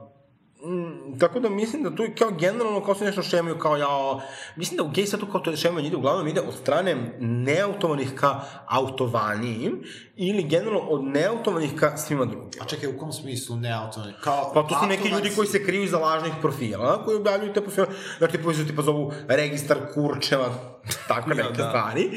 [1.18, 4.20] tako da mislim da tu kao generalno kao se nešto šemaju kao ja,
[4.56, 8.40] mislim da u gej svetu kao to šemanje ide uglavnom ide od strane neautovanih ka
[8.66, 9.82] autovanijim
[10.16, 12.60] ili generalno od neautovanih ka svima drugim.
[12.60, 14.14] A čekaj, u kom smislu neautovanih?
[14.20, 17.60] Kao pa to su neki ljudi koji se kriju iza lažnih profila, koji objavljuju te
[17.60, 17.86] profile,
[18.20, 20.54] da ti povisu tipa zovu registar Kurčeva,
[21.08, 21.68] tako neke da.
[21.68, 22.10] stvari.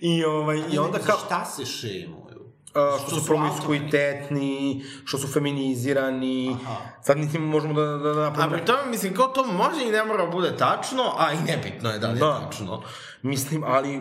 [0.00, 1.18] I, ovaj, i onda kao...
[1.26, 2.29] Šta se šemu?
[2.74, 6.56] Uh, što su promiskuitetni, što su feminizirani.
[6.62, 6.76] Aha.
[7.02, 8.54] Sad mislim možemo da, da, da napravimo...
[8.54, 11.36] A pri tome, mislim, kao to može i ne mora da bude tačno, a i
[11.36, 12.40] nebitno je da li je da.
[12.40, 12.82] tačno.
[13.22, 13.96] Mislim, ali,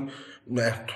[0.51, 0.93] eto,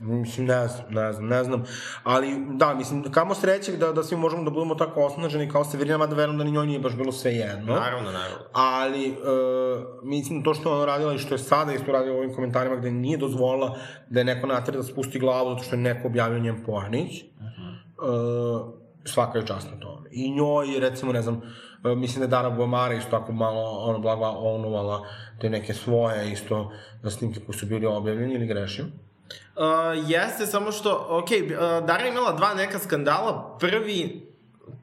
[0.00, 1.64] Mislim, ne znam, ne znam, ne znam.
[2.04, 5.98] Ali, da, mislim, kamo sreće da, da svi možemo da budemo tako osnaženi kao Severina,
[5.98, 7.74] mada verujem da ni njoj nije baš bilo sve jedno.
[7.74, 8.38] Naravno, naravno.
[8.52, 12.18] Ali, uh, mislim, to što je ona radila i što je sada isto radila u
[12.18, 13.78] ovim komentarima gde nije dozvolila
[14.08, 17.40] da je neko natred da spusti glavu zato što je neko objavio njen pornić, uh
[17.40, 18.62] -huh.
[18.62, 18.74] uh,
[19.04, 20.08] svaka je čast na tome.
[20.12, 23.98] I njoj, recimo, ne znam, uh, mislim da je Dara Buamara isto tako malo, ono,
[23.98, 25.06] blaga onovala
[25.40, 26.72] te neke svoje isto
[27.10, 29.07] snimke koje su bili objavljeni ili grešim.
[29.56, 29.64] Uh,
[30.10, 33.56] jeste, samo što, ok, uh, Dara imala dva neka skandala.
[33.60, 34.27] Prvi,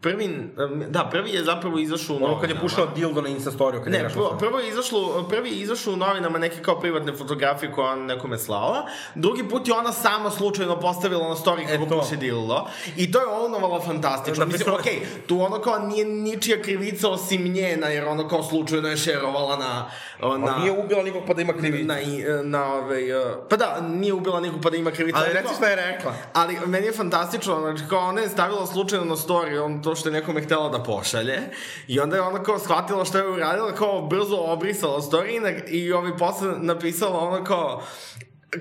[0.02, 0.50] prvi,
[0.90, 2.34] da, prvi je zapravo izašao u novinama.
[2.34, 5.26] Ono kad je pušao dildo na Insta story, kad ne, je prvo, prvo je izašlo,
[5.30, 8.86] prvi je izašao u novinama neke kao privatne fotografije koje ona nekome slala.
[9.16, 12.68] Drugi put je ona sama slučajno postavila na story kako e, puši dildo.
[12.98, 14.46] I to je onovala fantastično.
[14.46, 18.44] Da, Mislim, okej, okay, tu ono kao nije ničija krivica osim njena, jer ono kao
[18.44, 19.90] slučajno je šerovala na...
[20.38, 21.86] na nije ubila nikog pa da ima krivicu.
[21.86, 21.96] Na,
[22.44, 23.02] na, ove,
[23.50, 25.18] pa da, nije ubila nikog pa da ima krivicu.
[25.20, 26.14] Ali reci šta je rekla.
[26.34, 30.10] Ali meni je fantastično, znači kao ona je stavila slučajno na story, on to što
[30.10, 31.40] je nekome htela da pošalje.
[31.88, 35.94] I onda je ona kao shvatila što je uradila, kao brzo obrisala story i, i
[35.94, 37.82] ovi posle napisala ono kao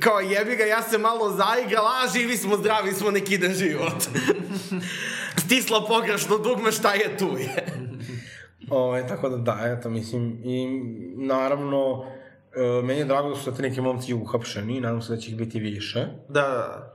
[0.00, 4.02] kao jebi ga, ja se malo zaigrala, a živi smo, zdravi smo, neki dan život.
[5.44, 7.66] Stisla pogrešno dugme, šta je tu je.
[8.70, 10.66] Ove, tako da da, eto, mislim, i
[11.16, 12.04] naravno,
[12.56, 15.36] e, meni je drago da su te neki momci uhapšeni, nadam se da će ih
[15.36, 16.06] biti više.
[16.28, 16.94] Da, da, da.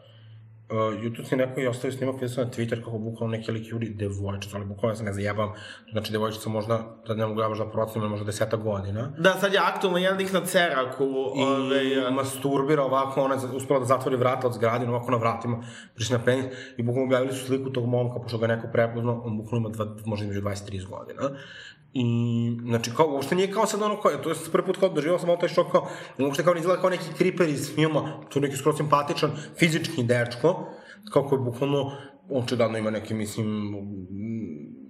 [0.72, 3.72] Uh, YouTube si neko i ostavio snimak video sam na Twitter kako bukvalno neki lik
[3.72, 5.54] juri devojčica, ali bukvalno se ne zajebam.
[5.92, 9.12] Znači devojčica možda, da ne mogu ja možda procenim, možda deseta godina.
[9.18, 11.04] Da, sad je aktualno jedan lik na Ceraku.
[11.04, 15.64] I ove, masturbira ovako, ona je uspela da zatvori vrata od zgrade, ovako na vratima,
[15.96, 16.46] prišli na penis
[16.78, 19.96] i bukvalno objavili su sliku tog momka, pošto ga neko prepoznao, on bukvalno ima dva,
[20.06, 21.30] možda između 23 godina.
[21.94, 22.04] I,
[22.68, 25.28] znači, kao, uopšte nije kao sad ono, kao, to je prvi put kao doživao sam
[25.28, 25.88] malo taj šok, kao,
[26.20, 30.04] uopšte kao ne izgleda kao neki kriper iz filma, to je neki skoro simpatičan, fizički
[30.04, 30.70] dečko,
[31.14, 31.92] kao koji bukvalno,
[32.30, 33.76] očigledno ima neki, mislim,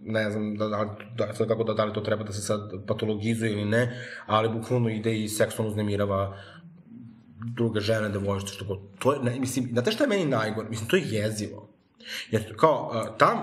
[0.01, 2.59] ne znam da, da, da, sad kako da, da li to treba da se sad
[2.87, 6.37] patologizuje ili ne, ali bukvalno ide i seksualno uznemirava
[7.55, 8.79] druge žene, devojčice, što god.
[8.99, 10.69] To je, ne, mislim, znate šta je meni najgore?
[10.69, 11.68] Mislim, to je jezivo.
[12.31, 13.37] Jer kao, tam,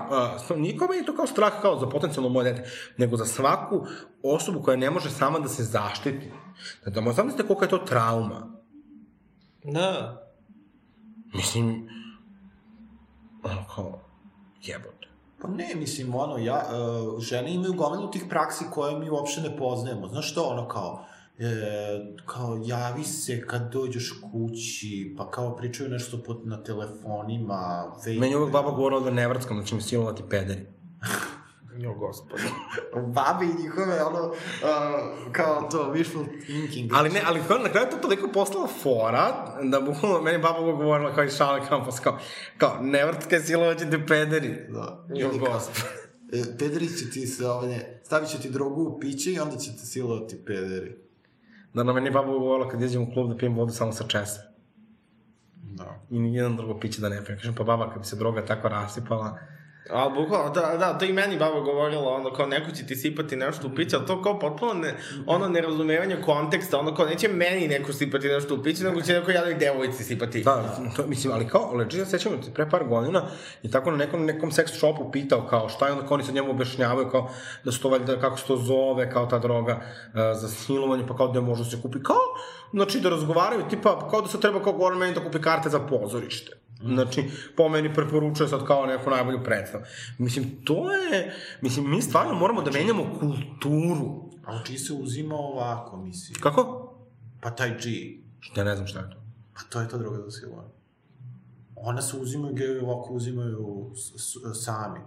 [0.55, 3.85] nije kao meni to kao strah kao za potencijalno moje dete, nego za svaku
[4.23, 6.31] osobu koja ne može sama da se zaštiti.
[6.85, 8.47] Da, da možda mislite koliko je to trauma.
[9.63, 10.23] Da.
[11.33, 11.89] Mislim,
[13.43, 13.99] ono kao,
[14.63, 15.07] jebote.
[15.41, 19.57] Pa ne, mislim, ono, ja, uh, žene imaju gomilu tih praksi koje mi uopšte ne
[19.57, 20.07] poznajemo.
[20.07, 21.05] Znaš što, ono, kao,
[21.39, 28.21] e, kao, javi se kad dođeš kući, pa kao pričaju nešto pod, na telefonima, Viber.
[28.21, 30.65] Meni uvek baba govorila da ne vrckam, da će mi silovati pederi.
[31.79, 32.43] Jo, gospode.
[32.93, 34.33] Babe i njihove, ono, uh,
[35.31, 36.91] kao to, wishful thinking.
[36.93, 40.75] Ali ne, ali kao, na kraju to toliko postala fora, da bukvalno meni baba uvek
[40.77, 42.19] govorila kao i šale kampus, kao,
[42.57, 44.55] kao, ne vrtkaj silovaće te pederi.
[44.69, 45.05] Da.
[45.15, 45.75] Jo, gospod.
[46.33, 49.71] e, Pederi će ti se, ovdje, stavit će ti drogu u piće i onda će
[49.71, 51.06] te silovati pederi.
[51.77, 54.07] Da, na meni baba uvek govorila kad idem u klub da pijem vodu samo sa
[54.07, 54.41] česa.
[55.55, 55.99] Da.
[56.09, 57.37] I nijedan drugo piće da ne pijem.
[57.37, 59.37] Kažem, pa baba, kad bi se droga tako rasipala,
[59.89, 63.35] A bukvalno, da, da, to i meni baba govorila, ono, kao neko će ti sipati
[63.35, 67.67] nešto u piće, ali to kao potpuno ne, ono, nerazumevanje konteksta, ono, kao neće meni
[67.67, 70.43] neko sipati nešto u piće, nego će neko jednoj devojci sipati.
[70.43, 73.23] Da, to, mislim, ali kao, legit, ja sećam da pre par godina
[73.63, 76.35] i tako na nekom, nekom sex shopu pitao kao šta je onda kao oni sad
[76.35, 77.29] njemu objašnjavaju kao
[77.63, 81.17] da su to valjda, kako se to zove, kao ta droga uh, za silovanje, pa
[81.17, 82.25] kao da može da se kupi, kao,
[82.73, 85.79] znači da razgovaraju, tipa, kao da se treba kao gore meni da kupi karte za
[85.79, 86.66] pozorište.
[86.83, 87.23] Znači,
[87.55, 89.83] po meni preporučuje sad kao neku najbolju predstavu.
[90.17, 94.29] Mislim, to je, mislim, mi stvarno moramo da menjamo kulturu.
[94.45, 96.39] A u čiji se uzima ovako, mislim?
[96.41, 96.93] Kako?
[97.41, 97.77] Pa taj G.
[98.39, 99.17] Što ja ne znam šta je to.
[99.53, 100.69] Pa to je ta droga za silovanje.
[101.75, 103.91] Ona se uzimaju, geovi ovako uzimaju
[104.53, 104.99] sami.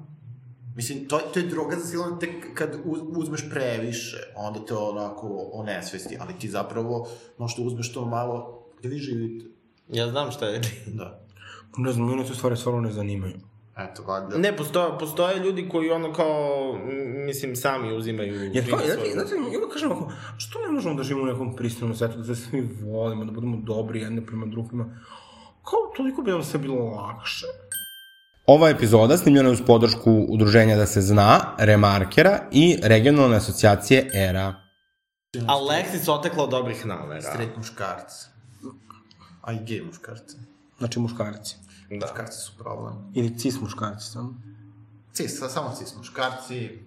[0.77, 5.51] Mislim, to, to je droga za silovanje tek kad uz, uzmeš previše, onda te onako
[5.53, 7.09] onesvesti, ali ti zapravo
[7.39, 9.47] možda uzmeš to malo, gde vi živite?
[9.89, 10.61] Ja znam šta je.
[10.87, 11.30] Da.
[11.77, 13.41] Ne znam, mene se stvari stvarno ne zanimaju.
[13.79, 14.39] Eto, valjda.
[14.39, 16.75] Ne, postoje, postoje ljudi koji ono kao,
[17.27, 18.51] mislim, sami uzimaju...
[18.55, 21.97] Jer kao, ja, ja uvek kažem ovako, što ne možemo da živimo u nekom pristojnom
[21.97, 24.85] svetu, da se svi volimo, da budemo dobri jedne prema drugima?
[25.65, 27.47] Kao, toliko bi nam sve bilo lakše.
[28.47, 34.55] Ova epizoda snimljena je uz podršku udruženja Da se zna, Remarkera i regionalne asocijacije ERA.
[35.35, 37.23] Alexis otekla od dobrih namera.
[37.23, 38.27] Straight muškarci.
[39.43, 40.37] A i gej muškarci.
[40.81, 41.57] Znači muškarci.
[41.91, 42.07] Da.
[42.07, 42.95] Muškarci su problem.
[43.15, 44.35] Ili cis muškarci, samo.
[45.13, 46.79] Cis, samo cis muškarci,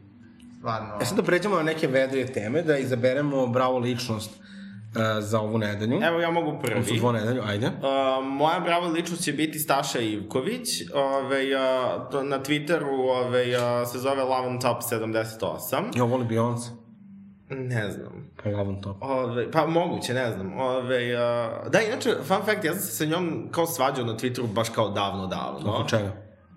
[0.58, 0.98] stvarno...
[1.02, 5.58] E sad da pređemo na neke vedrije teme, da izaberemo bravo ličnost uh, za ovu
[5.58, 6.00] nedelju.
[6.04, 6.74] Evo ja mogu prvi.
[6.74, 7.68] Odnosno dvo nedelju, ajde.
[7.68, 13.92] Uh, moja brava ličnost će biti Staša Ivković, ove, uh, to na Twitteru ove, uh,
[13.92, 15.98] se zove Love on Top 78.
[15.98, 16.83] Ja volim Beyoncé.
[17.56, 18.32] Ne znam.
[18.44, 18.98] Pa Love on Top.
[19.02, 20.60] Ove, pa moguće, ne znam.
[20.60, 24.54] Ove, uh, da, inače, fun fact, ja sam se sa njom kao svađao na Twitteru
[24.54, 25.72] baš kao davno, davno.
[25.74, 26.12] Oko čega?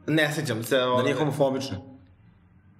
[0.06, 0.76] Ne sećam se.
[0.76, 1.76] Da Ove, nije homofobična.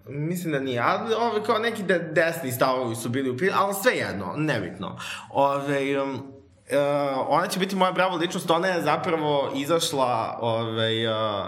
[0.09, 3.75] Mislim da nije, ali ove, kao neki de, desni stavovi su bili u pitanju, ali
[3.75, 4.97] sve jedno, nebitno.
[5.31, 6.36] Ove, um,
[6.71, 11.47] Uh, ona će biti moja brava ličnost, ona je zapravo izašla ove, uh,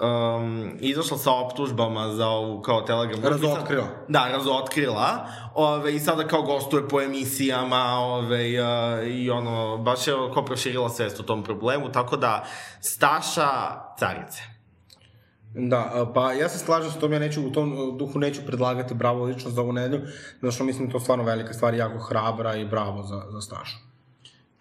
[0.00, 3.22] um, izašla sa optužbama za ovu kao telegram.
[3.22, 3.86] Razotkrila.
[4.08, 5.26] Da, razotkrila.
[5.54, 10.88] Ove, I sada kao gostuje po emisijama ove, uh, i ono, baš je kao proširila
[10.88, 12.44] svest o tom problemu, tako da
[12.80, 13.50] Staša
[13.98, 14.42] carice.
[15.54, 18.94] Da, pa ja se slažem s tom, ja neću u tom uh, duhu neću predlagati
[18.94, 20.02] bravo ličnost za ovu nedelju,
[20.40, 23.93] zato što mislim da to stvarno velika stvar, jako hrabra i bravo za, za Stašu.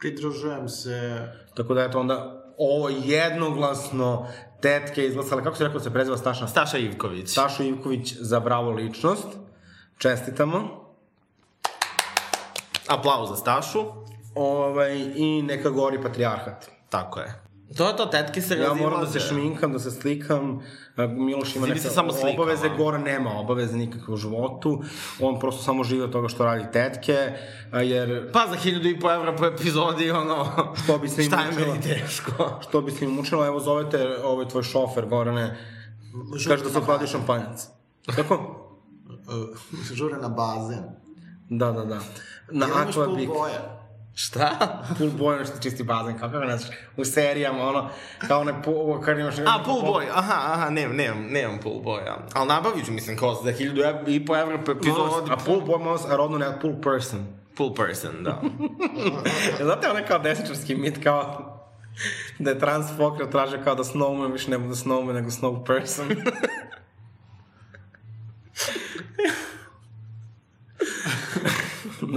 [0.03, 1.27] Pridružujem se...
[1.55, 4.27] Tako da eto onda ovo jednoglasno
[4.61, 6.47] tetke izglasale, kako se rekao da se preziva Staša?
[6.47, 7.29] Staša Ivković.
[7.29, 9.27] Stašo Ivković za bravo ličnost.
[9.97, 10.59] Čestitamo.
[12.87, 13.85] Aplauz za Stašu.
[14.35, 16.69] Ovaj, I neka gori patrijarhat.
[16.89, 17.43] Tako je.
[17.77, 18.81] To je to, tetke se Ja razilaze.
[18.81, 20.59] moram da se šminkam, da se slikam.
[20.95, 22.77] a, Miloš ima neke samo slikao, obaveze, a?
[22.77, 24.83] Goran nema obaveze nikakve u životu.
[25.19, 27.17] On prosto samo živi od toga što radi tetke,
[27.73, 30.45] jer Pa za hiljadu i po evra po epizodi, ono...
[30.83, 32.59] Što bi se im Šta je meni teško?
[32.61, 35.57] što bi se im učilo, evo zovete ovaj tvoj šofer, Gorane,
[36.47, 37.67] kaže da se hladi šampanjac.
[38.15, 38.59] Kako?
[39.93, 40.83] Žure na bazen.
[41.49, 41.99] Da, da, da.
[42.51, 43.27] Na Aqua Big.
[43.29, 43.82] boja.
[44.15, 44.83] Šta?
[44.97, 47.89] Pool boy, nešto čisti bazen, kako ga znaš, u serijama, ono,
[48.27, 49.35] kao onaj pool, kad imaš...
[49.39, 52.17] A, pool boy, aha, aha, nemam, nemam, nemam pool boya.
[52.33, 55.31] Ali nabavit ću, mislim, kao za hiljadu i po evra po epizodi.
[55.31, 57.27] A pool boy, malo, a rodno ne, pool person.
[57.57, 58.41] Pool person, da.
[59.65, 61.49] Znate, onaj kao desničarski mit, kao
[62.39, 66.07] da je trans pokret traže kao da snowman više ne bude snowman, nego snow person.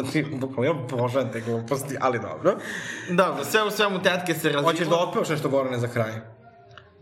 [0.02, 2.56] znači, bukvalno, ja obožavam te gluposti, ali dobro.
[3.10, 4.64] Dobro, sve u svemu tetke se razilaze.
[4.64, 6.12] Hoćeš da otpevaš nešto Gorane za kraj?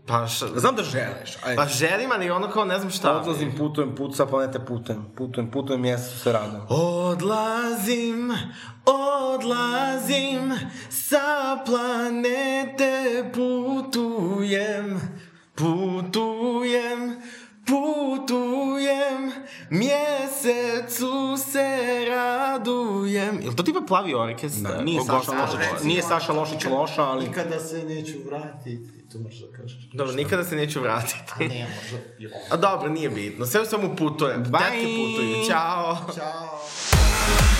[0.07, 0.45] Pa, š...
[0.55, 1.55] Znam da želiš, ajde.
[1.55, 3.17] pa želim, ali ono kao ne znam šta.
[3.17, 6.59] Odlazim, putujem, put sa planete putujem, putujem, putujem, mjesecu se radim.
[6.69, 8.33] Odlazim,
[8.85, 10.53] odlazim,
[10.89, 15.01] sa planete putujem,
[15.55, 17.21] putujem,
[17.65, 19.31] Putujem,
[19.69, 23.39] mjesecu se radujem.
[23.41, 24.77] Jel to tipa plavi orkestar?
[24.77, 25.31] Da, nije, O, Saša.
[25.31, 27.27] Lošić, nije Saša Lošić loša, ali...
[27.27, 29.89] Nikada se neću vratiti, to možeš da kažeš.
[29.93, 31.33] Dobro, nikada se neću vratiti.
[31.39, 32.37] Ne, možda.
[32.51, 33.45] A dobro, nije bitno.
[33.45, 34.43] Sve samo putujem.
[34.45, 34.59] Bye.
[34.59, 35.45] Tetke putuju.
[35.47, 35.97] Ćao.
[36.15, 37.54] Ćao.